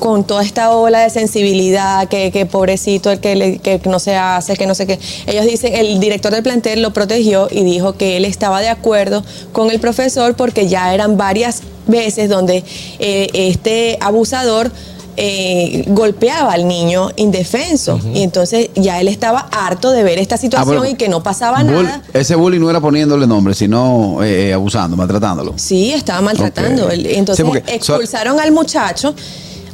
con 0.00 0.24
toda 0.24 0.42
esta 0.42 0.72
ola 0.72 1.00
de 1.00 1.10
sensibilidad, 1.10 2.08
que, 2.08 2.46
pobrecito 2.50 3.10
el 3.12 3.20
que, 3.20 3.60
que 3.60 3.80
no 3.88 4.00
se 4.00 4.16
hace, 4.16 4.56
que 4.56 4.66
no 4.66 4.74
sé 4.74 4.86
qué, 4.86 4.98
ellos 5.26 5.46
dicen, 5.46 5.74
el 5.74 6.00
director 6.00 6.32
del 6.32 6.42
plantel 6.42 6.82
lo 6.82 6.92
protegió 6.92 7.48
y 7.50 7.62
dijo 7.62 7.92
que 7.96 8.16
él 8.16 8.24
estaba 8.24 8.60
de 8.60 8.68
acuerdo 8.68 9.22
con 9.52 9.70
el 9.70 9.78
profesor 9.78 10.34
porque 10.34 10.66
ya 10.66 10.92
eran 10.92 11.16
varias 11.16 11.62
veces 11.86 12.28
donde 12.28 12.64
eh, 12.98 13.28
este 13.32 13.96
abusador 14.00 14.72
eh, 15.16 15.84
golpeaba 15.88 16.52
al 16.52 16.66
niño 16.66 17.10
indefenso 17.16 18.00
y 18.14 18.22
entonces 18.22 18.70
ya 18.74 19.00
él 19.00 19.08
estaba 19.08 19.48
harto 19.52 19.90
de 19.90 20.02
ver 20.02 20.18
esta 20.18 20.36
situación 20.36 20.74
Ah, 20.76 20.78
bueno, 20.78 20.92
y 20.92 20.96
que 20.96 21.08
no 21.08 21.22
pasaba 21.22 21.62
nada. 21.62 22.02
ese 22.12 22.34
bullying 22.36 22.60
no 22.60 22.70
era 22.70 22.80
poniéndole 22.80 23.26
nombre, 23.26 23.54
sino 23.54 24.22
eh, 24.22 24.48
eh, 24.48 24.52
abusando, 24.54 24.96
maltratándolo. 24.96 25.54
Sí, 25.56 25.92
estaba 25.92 26.20
maltratando. 26.20 26.86
Ok. 26.86 26.92
El- 26.92 27.06
Entonces 27.06 27.44
Sí, 27.44 27.50
porque 27.50 27.78
so- 27.80 27.94
expulsaron 27.94 28.40
al 28.40 28.52
muchacho, 28.52 29.14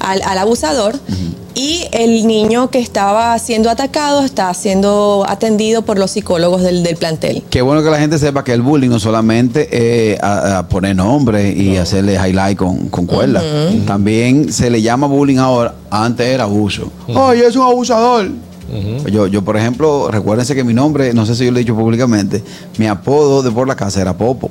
al, 0.00 0.22
al 0.22 0.38
abusador, 0.38 0.98
y 1.56 1.86
el 1.90 2.26
niño 2.26 2.68
que 2.68 2.78
estaba 2.78 3.36
siendo 3.38 3.70
atacado 3.70 4.22
está 4.22 4.52
siendo 4.52 5.24
atendido 5.26 5.80
por 5.80 5.98
los 5.98 6.10
psicólogos 6.10 6.62
del, 6.62 6.82
del 6.82 6.96
plantel. 6.96 7.42
Qué 7.48 7.62
bueno 7.62 7.82
que 7.82 7.88
la 7.90 7.98
gente 7.98 8.18
sepa 8.18 8.44
que 8.44 8.52
el 8.52 8.60
bullying 8.60 8.90
no 8.90 9.00
solamente 9.00 10.12
es 10.12 10.22
a, 10.22 10.58
a 10.58 10.68
poner 10.68 10.94
nombre 10.94 11.50
y 11.50 11.78
hacerle 11.78 12.14
highlight 12.14 12.58
con, 12.58 12.88
con 12.88 13.06
cuerda. 13.06 13.42
También 13.86 14.52
se 14.52 14.68
le 14.70 14.82
llama 14.82 15.06
bullying 15.06 15.38
ahora. 15.38 15.74
Antes 15.90 16.26
era 16.26 16.44
abuso. 16.44 16.92
Ay, 17.08 17.40
es 17.40 17.56
un 17.56 17.62
abusador. 17.62 18.28
Yo, 19.10 19.26
yo, 19.26 19.42
por 19.42 19.56
ejemplo, 19.56 20.10
recuérdense 20.10 20.54
que 20.54 20.62
mi 20.64 20.74
nombre, 20.74 21.14
no 21.14 21.24
sé 21.24 21.34
si 21.36 21.46
yo 21.46 21.52
lo 21.52 21.56
he 21.56 21.60
dicho 21.60 21.74
públicamente, 21.74 22.42
mi 22.76 22.86
apodo 22.86 23.42
de 23.42 23.50
por 23.50 23.66
la 23.66 23.76
casa 23.76 24.02
era 24.02 24.12
Popo. 24.14 24.50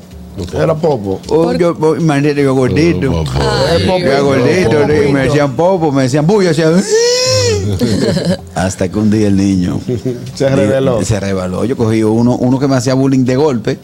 Era 0.53 0.75
popo. 0.75 1.19
Oh, 1.29 1.53
yo, 1.53 1.75
oh, 1.79 1.95
imagínate, 1.95 2.43
yo 2.43 2.53
gordito. 2.53 3.11
Oh, 3.11 3.23
Popo. 3.23 3.39
Ay, 3.39 4.03
Yo 4.03 4.25
gordito, 4.25 5.03
y 5.07 5.11
me 5.11 5.21
decían 5.23 5.55
Popo, 5.55 5.91
me 5.91 6.03
decían 6.03 6.27
Bulla, 6.27 6.49
decía, 6.49 6.71
hasta 8.55 8.89
que 8.89 8.99
un 8.99 9.09
día 9.09 9.27
el 9.27 9.35
niño 9.37 9.79
Se 10.35 10.49
reveló. 10.49 11.03
Se 11.03 11.19
reveló. 11.19 11.65
Yo 11.65 11.77
cogí 11.77 12.03
uno, 12.03 12.35
uno 12.35 12.59
que 12.59 12.67
me 12.67 12.75
hacía 12.75 12.93
bullying 12.93 13.25
de 13.25 13.35
golpe 13.35 13.79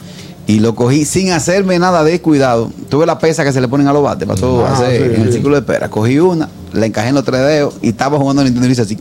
y 0.48 0.60
lo 0.60 0.76
cogí 0.76 1.06
sin 1.06 1.32
hacerme 1.32 1.80
nada 1.80 2.04
de 2.04 2.20
cuidado. 2.22 2.70
Tuve 2.90 3.06
la 3.06 3.18
pesa 3.20 3.44
que 3.44 3.54
se 3.54 3.62
le 3.62 3.68
ponen 3.68 3.88
a 3.88 3.94
los 3.94 4.04
bates 4.04 4.28
para 4.28 4.40
todo 4.40 4.66
Ah, 4.66 4.74
hacer 4.74 4.98
sí, 5.10 5.16
en 5.16 5.22
el 5.28 5.32
círculo 5.34 5.56
de 5.56 5.62
espera. 5.62 5.90
Cogí 5.90 6.20
una, 6.20 6.50
la 6.74 6.86
encajé 6.86 7.10
en 7.10 7.16
los 7.16 7.24
tres 7.24 7.42
dedos 7.42 7.76
y 7.82 7.90
estaba 7.90 8.18
jugando 8.18 8.42
a 8.42 8.46
Nintendo 8.46 8.68
y 8.68 8.72
hice 8.72 8.82
así. 8.82 8.98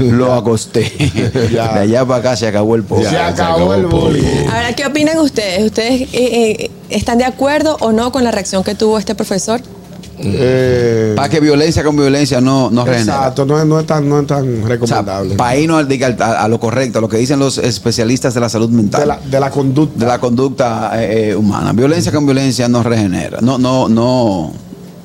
Lo 0.00 0.32
acosté. 0.34 0.92
Ya. 1.52 1.72
De 1.74 1.80
allá 1.80 2.04
para 2.04 2.20
acá 2.20 2.36
se 2.36 2.46
acabó 2.46 2.74
el 2.74 2.82
poco. 2.82 3.02
Se 3.08 3.16
acabó 3.16 3.74
el 3.74 3.86
bullying. 3.86 4.46
Ahora, 4.52 4.74
¿qué 4.74 4.86
opinan 4.86 5.18
ustedes? 5.18 5.64
¿Ustedes 5.64 6.02
eh, 6.02 6.08
eh, 6.12 6.70
están 6.90 7.18
de 7.18 7.24
acuerdo 7.24 7.76
o 7.80 7.92
no 7.92 8.10
con 8.12 8.24
la 8.24 8.30
reacción 8.30 8.62
que 8.64 8.74
tuvo 8.74 8.98
este 8.98 9.14
profesor? 9.14 9.60
Eh, 10.18 11.12
Para 11.14 11.28
que 11.28 11.40
violencia 11.40 11.84
con 11.84 11.94
violencia 11.96 12.40
no, 12.40 12.70
no 12.70 12.84
regenere. 12.86 13.16
exacto, 13.16 13.44
no, 13.44 13.58
es- 13.58 13.66
no 13.66 13.78
es 13.80 13.86
tan, 13.86 14.08
no 14.08 14.20
es 14.20 14.26
tan 14.26 14.44
O 14.44 14.56
sea, 14.56 14.66
recomendable. 14.68 15.34
para 15.36 15.56
irnos 15.56 15.84
a, 16.20 16.42
a 16.42 16.48
lo 16.48 16.58
correcto, 16.58 16.98
a 16.98 17.02
lo 17.02 17.08
que 17.08 17.18
dicen 17.18 17.38
los 17.38 17.58
especialistas 17.58 18.32
de 18.32 18.40
la 18.40 18.48
salud 18.48 18.70
mental. 18.70 19.02
de, 19.02 19.06
la, 19.06 19.20
de 19.22 19.40
la 19.40 19.50
conducta. 19.50 19.98
de 20.00 20.06
la 20.06 20.18
conducta 20.18 20.90
eh, 20.94 21.34
humana. 21.36 21.72
Violencia 21.74 22.10
con 22.12 22.24
violencia 22.24 22.66
no 22.68 22.82
regenera. 22.82 23.40
No, 23.42 23.58
no, 23.58 23.88
no. 23.90 24.52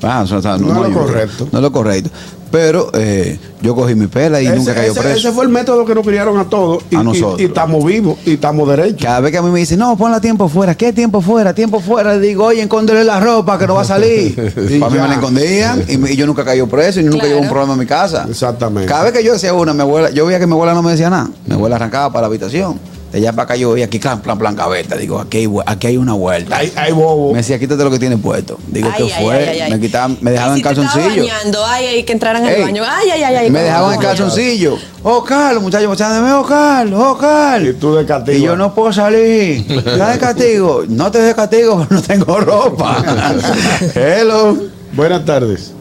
ah, 0.03 0.21
o 0.23 0.27
sea, 0.27 0.39
No 0.39 0.55
es 0.55 0.61
lo 0.61 0.83
ayuda. 0.85 0.93
correcto. 1.01 1.47
No 1.51 1.59
es 1.59 1.61
lo 1.63 1.71
correcto. 1.73 2.09
Pero 2.51 2.91
eh, 2.93 3.39
yo 3.61 3.73
cogí 3.75 3.95
mi 3.95 4.07
pela 4.07 4.41
y 4.41 4.45
ese, 4.47 4.55
nunca 4.57 4.73
cayó 4.75 4.91
ese- 4.91 4.99
preso. 5.01 5.17
ese 5.17 5.31
fue 5.31 5.45
el 5.45 5.49
método 5.49 5.85
que 5.85 5.95
nos 5.95 6.05
criaron 6.05 6.37
a 6.37 6.49
todos. 6.49 6.83
Y, 6.89 6.95
A 6.97 7.01
y- 7.01 7.03
nosotros. 7.03 7.39
y 7.39 7.45
estamos 7.45 7.85
vivos 7.85 8.17
y 8.25 8.33
estamos 8.33 8.67
derechos. 8.69 9.01
Cada 9.01 9.21
vez 9.21 9.31
que 9.31 9.37
a 9.37 9.41
mí 9.41 9.49
me 9.51 9.59
dicen, 9.59 9.79
no, 9.79 9.95
ponla 9.95 10.19
tiempo 10.19 10.49
fuera, 10.49 10.75
¿qué 10.75 10.91
tiempo 10.91 11.21
fuera? 11.21 11.53
Tiempo 11.53 11.79
fuera, 11.79 12.13
le 12.15 12.19
digo, 12.19 12.45
oye, 12.45 12.61
escóndele 12.61 13.03
la 13.05 13.19
ropa 13.19 13.57
que 13.57 13.65
no 13.67 13.75
va 13.75 13.81
a 13.81 13.85
salir. 13.85 14.53
Y 14.69 14.79
Para 14.79 14.91
mí 14.91 14.99
me 14.99 15.07
la 15.07 15.13
escondían 15.15 15.83
y, 15.87 16.15
yo 16.15 16.25
nunca 16.27 16.43
caí 16.43 16.61
preso 16.63 16.99
y 16.99 17.03
nunca 17.03 17.19
Claro. 17.19 17.29
llevo 17.29 17.41
un 17.41 17.49
problema 17.49 17.73
en 17.73 17.79
mi 17.79 17.85
casa. 17.85 18.25
Exactamente. 18.29 18.87
Cada 18.89 19.03
vez 19.05 19.13
que 19.13 19.23
yo 19.23 19.33
hacía 19.35 19.53
una, 19.53 19.73
mi 19.73 19.81
abuela, 19.81 20.09
yo 20.09 20.25
veía 20.25 20.39
que 20.39 20.45
mi 20.47 20.53
abuela 20.53 20.73
no 20.73 20.81
me 20.83 20.91
decía 20.91 21.09
nada. 21.09 21.29
Mi 21.47 21.53
abuela 21.55 21.77
arrancaba 21.77 22.09
para 22.11 22.21
la 22.23 22.27
habitación. 22.27 22.79
De 23.11 23.17
allá 23.17 23.33
para 23.33 23.43
acá 23.43 23.55
yo 23.57 23.71
veía 23.73 23.85
aquí, 23.85 23.99
plan, 23.99 24.21
plan, 24.21 24.37
plan, 24.39 24.55
gaveta. 24.55 24.95
Digo, 24.95 25.19
aquí 25.19 25.39
hay, 25.39 25.49
aquí 25.65 25.87
hay 25.87 25.97
una 25.97 26.13
vuelta. 26.13 26.55
Hay, 26.55 26.71
hay 26.77 26.93
bobo. 26.93 27.31
Me 27.31 27.39
decía, 27.39 27.59
quítate 27.59 27.83
lo 27.83 27.91
que 27.91 27.99
tienes 27.99 28.19
puesto. 28.21 28.57
Digo, 28.67 28.87
Ay, 28.89 29.03
¿qué 29.05 29.13
ay, 29.13 29.23
fue? 29.23 29.35
ay, 29.35 29.59
ay, 29.59 29.69
Me 29.69 29.75
ay. 29.75 29.81
quitaban, 29.81 30.17
me 30.21 30.31
dejaban 30.31 30.53
Ay, 30.55 30.61
en 30.61 30.63
si 30.63 30.69
estaba 30.69 30.89
calzoncillo. 30.93 31.23
bañando, 31.23 31.65
ay, 31.65 31.85
ay, 31.87 32.03
que 32.03 32.13
entraran 32.13 32.45
al 32.45 32.61
baño. 32.61 32.83
Ay, 32.87 33.09
ay, 33.09 33.23
ay, 33.23 33.35
ay. 33.35 33.49
Me 33.51 33.59
¿cómo 33.59 33.65
dejaban 33.65 33.93
en 33.95 33.99
calzoncillo. 33.99 34.77
Oh, 35.03 35.23
Carlos, 35.25 35.61
muchachos, 35.61 35.89
muchachos, 35.89 36.23
oh, 36.33 36.45
Carlos, 36.47 37.01
oh, 37.03 37.17
Carlos. 37.17 37.69
Y 37.69 37.73
tú 37.77 37.95
de 37.95 38.05
castigo. 38.05 38.37
Y 38.37 38.41
yo 38.41 38.55
no 38.55 38.73
puedo 38.73 38.93
salir. 38.93 39.65
¿Está 39.69 40.11
de 40.11 40.17
castigo? 40.19 40.83
No 40.87 41.11
te 41.11 41.19
de 41.21 41.35
castigo, 41.35 41.85
no 41.89 42.01
tengo 42.01 42.39
ropa. 42.39 43.03
Hello. 43.93 44.57
Buenas 44.93 45.25
tardes. 45.25 45.73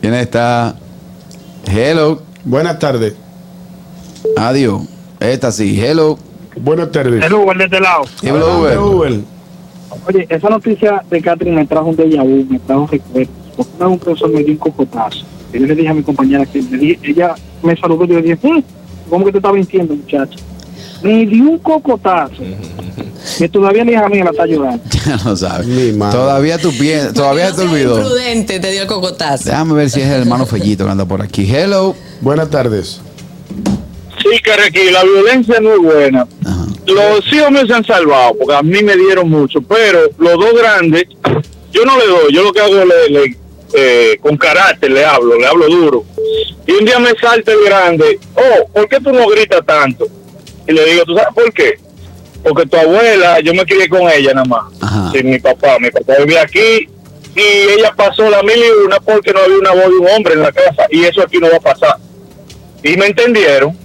¿Quién 0.00 0.14
está? 0.14 0.74
Hello. 1.66 2.22
Buenas 2.44 2.78
tardes. 2.78 3.12
Adiós. 4.36 4.82
Esta 5.20 5.52
sí. 5.52 5.78
Hello. 5.78 6.18
Buenas 6.62 6.90
tardes. 6.92 7.24
El 7.24 7.32
Uber 7.34 7.56
de 7.56 7.64
este 7.64 7.80
lado. 7.80 8.02
Adelante, 8.22 8.44
Uber. 8.58 8.78
Uber. 8.78 9.12
Oye, 10.06 10.26
esa 10.28 10.48
noticia 10.48 11.02
de 11.10 11.20
Catherine 11.22 11.56
me 11.56 11.66
trajo 11.66 11.86
un 11.88 11.96
déjà 11.96 12.22
vu, 12.22 12.44
me 12.48 12.58
trajo 12.58 12.86
recuerdos. 12.90 13.34
Porque 13.56 13.72
una 13.76 13.86
vez 13.86 13.92
un 13.94 13.98
profesor 13.98 14.30
me 14.30 14.40
dio 14.44 14.52
un 14.52 14.58
cocotazo. 14.58 15.24
Y 15.52 15.58
yo 15.60 15.66
le 15.66 15.74
dije 15.74 15.88
a 15.88 15.94
mi 15.94 16.02
compañera 16.02 16.44
que 16.46 16.60
dije, 16.60 16.98
ella 17.02 17.34
me 17.62 17.74
saludó 17.76 18.04
y 18.04 18.08
yo 18.08 18.14
le 18.16 18.22
dije, 18.22 18.38
"Mm, 18.42 18.62
¿cómo 19.08 19.24
que 19.24 19.32
te 19.32 19.38
estaba 19.38 19.54
mintiendo, 19.54 19.94
muchacho? 19.94 20.38
Me 21.02 21.24
dio 21.26 21.44
un 21.44 21.58
cocotazo. 21.58 22.34
que 23.38 23.48
todavía 23.48 23.84
mi 23.84 23.92
hija 23.92 24.08
mía 24.08 24.24
la 24.24 24.30
está 24.30 24.42
ayudando. 24.44 24.82
Ya 25.06 25.18
lo 25.24 25.34
sabes. 25.36 25.66
Mi 25.66 25.92
madre. 25.92 26.18
Todavía 26.18 26.58
tú 26.58 26.70
piensas, 26.70 27.14
todavía 27.14 27.48
No 27.50 27.56
te 27.56 27.62
olvidó. 27.62 27.96
imprudente, 27.98 28.60
te 28.60 28.70
dio 28.72 28.82
el 28.82 28.86
cocotazo. 28.88 29.44
Déjame 29.48 29.72
ver 29.74 29.88
si 29.90 30.00
es 30.02 30.06
el 30.08 30.20
hermano 30.22 30.44
Fellito 30.44 30.84
que 30.84 30.90
anda 30.90 31.06
por 31.06 31.22
aquí. 31.22 31.48
Hello. 31.50 31.94
Buenas 32.20 32.50
tardes. 32.50 33.00
Sí, 34.22 34.28
que 34.44 34.56
Requi, 34.56 34.90
la 34.90 35.02
violencia 35.04 35.60
no 35.60 35.72
es 35.72 35.78
buena. 35.80 36.26
Los 36.94 37.32
hijos 37.32 37.50
míos 37.50 37.64
se 37.68 37.74
han 37.74 37.84
salvado, 37.84 38.34
porque 38.38 38.54
a 38.54 38.62
mí 38.62 38.82
me 38.82 38.96
dieron 38.96 39.28
mucho, 39.28 39.60
pero 39.62 40.00
los 40.18 40.34
dos 40.34 40.54
grandes, 40.54 41.04
yo 41.72 41.84
no 41.84 41.98
le 41.98 42.06
doy, 42.06 42.32
yo 42.32 42.42
lo 42.42 42.52
que 42.52 42.60
hago 42.60 42.84
le, 42.84 43.08
le- 43.10 43.36
eh, 43.74 44.18
con 44.22 44.36
carácter 44.38 44.90
le 44.90 45.04
hablo, 45.04 45.38
le 45.38 45.46
hablo 45.46 45.66
duro. 45.66 46.04
Y 46.66 46.72
un 46.72 46.84
día 46.86 46.98
me 46.98 47.10
salta 47.20 47.52
el 47.52 47.64
grande, 47.64 48.18
oh, 48.34 48.68
¿por 48.72 48.88
qué 48.88 48.98
tú 49.00 49.12
no 49.12 49.26
gritas 49.28 49.64
tanto? 49.66 50.06
Y 50.66 50.72
le 50.72 50.84
digo, 50.86 51.04
¿tú 51.04 51.14
sabes 51.14 51.34
por 51.34 51.52
qué? 51.52 51.78
Porque 52.42 52.64
tu 52.66 52.76
abuela, 52.78 53.40
yo 53.40 53.52
me 53.52 53.64
crié 53.66 53.88
con 53.88 54.08
ella 54.08 54.32
nada 54.32 54.46
más, 54.46 54.72
Ajá. 54.80 55.10
sin 55.12 55.28
mi 55.30 55.38
papá, 55.38 55.78
mi 55.80 55.90
papá 55.90 56.14
vivía 56.20 56.42
aquí 56.42 56.88
y 57.36 57.40
ella 57.76 57.92
pasó 57.94 58.28
la 58.30 58.42
mil 58.42 58.56
y 58.56 58.84
una 58.86 58.98
porque 59.00 59.32
no 59.32 59.40
había 59.40 59.58
una 59.58 59.72
voz 59.72 59.88
de 59.90 59.96
un 59.96 60.08
hombre 60.08 60.34
en 60.34 60.42
la 60.42 60.52
casa 60.52 60.86
y 60.90 61.04
eso 61.04 61.20
aquí 61.22 61.36
no 61.38 61.50
va 61.50 61.56
a 61.58 61.60
pasar. 61.60 61.96
Y 62.82 62.96
me 62.96 63.06
entendieron. 63.06 63.76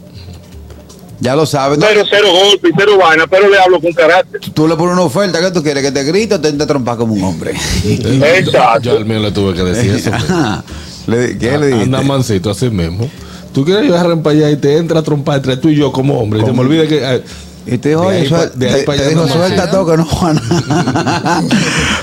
Ya 1.23 1.35
lo 1.37 1.45
sabes. 1.45 1.77
¿no? 1.79 1.85
Cero, 1.87 2.03
cero 2.09 2.27
golpe 2.31 2.67
y 2.67 2.71
cero 2.77 2.97
vaina, 2.97 3.25
pero 3.27 3.47
le 3.49 3.57
hablo 3.57 3.79
con 3.79 3.93
carácter. 3.93 4.41
Tú 4.53 4.67
le 4.67 4.75
pones 4.75 4.93
una 4.93 5.03
oferta 5.03 5.39
que 5.39 5.51
tú 5.51 5.63
quieres 5.63 5.81
que 5.81 5.91
te 5.91 6.03
grite 6.03 6.35
o 6.35 6.41
te 6.41 6.51
te 6.51 6.65
trompas 6.65 6.97
como 6.97 7.13
un 7.13 7.23
hombre. 7.23 7.53
Exacto. 7.85 8.81
Yo 8.81 8.97
al 8.97 9.05
mío 9.05 9.19
le 9.19 9.31
tuve 9.31 9.53
que 9.53 9.63
decir 9.63 9.91
eso. 9.95 10.11
Le- 11.07 11.37
¿Qué 11.37 11.57
le 11.57 11.67
dijiste? 11.67 11.83
Anda 11.85 12.01
mancito 12.01 12.49
así 12.49 12.69
mismo. 12.69 13.09
Tú 13.53 13.63
quieres 13.65 13.83
llevar 13.83 14.17
para 14.21 14.35
allá 14.35 14.49
y 14.51 14.57
te 14.57 14.77
entra 14.77 14.99
a 14.99 15.03
trompar 15.03 15.37
entre 15.37 15.57
tú 15.57 15.69
y 15.69 15.75
yo 15.75 15.91
como 15.91 16.19
hombre. 16.19 16.41
Y 16.41 16.43
te 16.43 16.51
me 16.51 16.59
olvida 16.61 16.87
que. 16.87 16.99
eh, 17.03 17.23
Y 17.65 17.77
te 17.77 17.89
dijo, 17.89 18.01
De 18.01 18.07
oye, 18.07 18.17
ahí 18.19 18.27
suel- 18.27 18.49
pa- 18.51 18.55
de 18.57 18.69
ahí 18.69 18.85
te, 18.85 18.97
te 18.97 19.09
dijo, 19.09 19.27
suelta 19.27 19.61
más, 19.63 19.71
todo 19.71 19.85
que 19.91 19.97
no 19.97 20.05
Juan. 20.05 20.39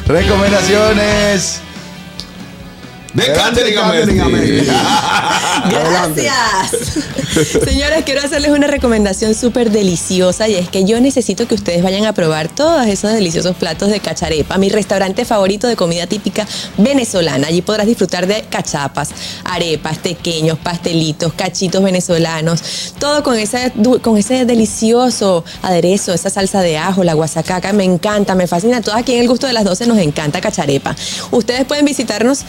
Recomendaciones. 0.06 1.60
De. 4.30 4.64
Gracias. 5.70 6.70
Señores, 7.64 8.04
quiero 8.04 8.22
hacerles 8.22 8.50
una 8.50 8.66
recomendación 8.66 9.34
súper 9.34 9.70
deliciosa 9.70 10.48
y 10.48 10.54
es 10.54 10.68
que 10.68 10.84
yo 10.84 11.00
necesito 11.00 11.46
que 11.46 11.54
ustedes 11.54 11.82
vayan 11.82 12.06
a 12.06 12.12
probar 12.12 12.48
todos 12.48 12.86
esos 12.86 13.12
deliciosos 13.12 13.56
platos 13.56 13.90
de 13.90 14.00
cacharepa, 14.00 14.58
mi 14.58 14.68
restaurante 14.68 15.24
favorito 15.24 15.66
de 15.66 15.76
comida 15.76 16.06
típica 16.06 16.46
venezolana. 16.76 17.48
Allí 17.48 17.62
podrás 17.62 17.86
disfrutar 17.86 18.26
de 18.26 18.42
cachapas, 18.42 19.10
arepas, 19.44 19.98
tequeños, 19.98 20.58
pastelitos, 20.58 21.32
cachitos 21.32 21.82
venezolanos, 21.82 22.94
todo 22.98 23.22
con 23.22 23.36
ese, 23.36 23.72
con 24.02 24.18
ese 24.18 24.44
delicioso 24.44 25.44
aderezo, 25.62 26.12
esa 26.12 26.30
salsa 26.30 26.62
de 26.62 26.78
ajo, 26.78 27.04
la 27.04 27.14
guasacaca, 27.14 27.72
me 27.72 27.84
encanta, 27.84 28.34
me 28.34 28.46
fascina. 28.46 28.78
A 28.78 28.80
todos 28.82 28.98
aquí 28.98 29.14
en 29.14 29.20
el 29.20 29.28
gusto 29.28 29.46
de 29.46 29.52
las 29.52 29.64
12 29.64 29.86
nos 29.86 29.98
encanta 29.98 30.40
cacharepa. 30.40 30.96
Ustedes 31.30 31.64
pueden 31.64 31.84
visitarnos 31.84 32.44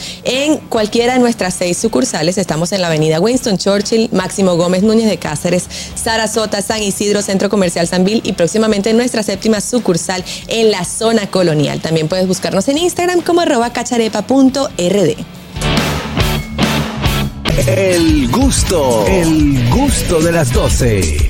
en 0.52 0.58
cualquiera 0.68 1.14
de 1.14 1.20
nuestras 1.20 1.54
seis 1.54 1.78
sucursales. 1.78 2.38
Estamos 2.38 2.72
en 2.72 2.82
la 2.82 2.88
avenida 2.88 3.20
Winston 3.20 3.58
Churchill, 3.58 4.10
Máximo 4.12 4.56
Gómez 4.56 4.84
Núñez 4.84 5.10
de 5.10 5.18
Cáceres, 5.18 5.68
Sarasota, 5.96 6.62
San 6.62 6.82
Isidro, 6.82 7.22
Centro 7.22 7.50
Comercial 7.50 7.88
Sanvil 7.88 8.22
y 8.24 8.34
próximamente 8.34 8.90
en 8.90 8.98
nuestra 8.98 9.24
séptima 9.24 9.62
sucursal 9.62 10.24
en 10.48 10.72
la 10.72 10.86
zona 10.86 11.28
colonial. 11.28 11.82
También 11.82 12.08
puedes 12.08 12.28
buscarnos 12.28 12.68
en 12.68 12.78
Instagram 12.78 13.22
como 13.22 13.42
arroba 13.42 13.72
cacharepa.rd. 13.72 15.16
El 17.68 18.30
gusto, 18.32 19.06
el 19.08 19.70
gusto 19.70 20.22
de 20.22 20.32
las 20.32 20.52
12. 20.52 21.30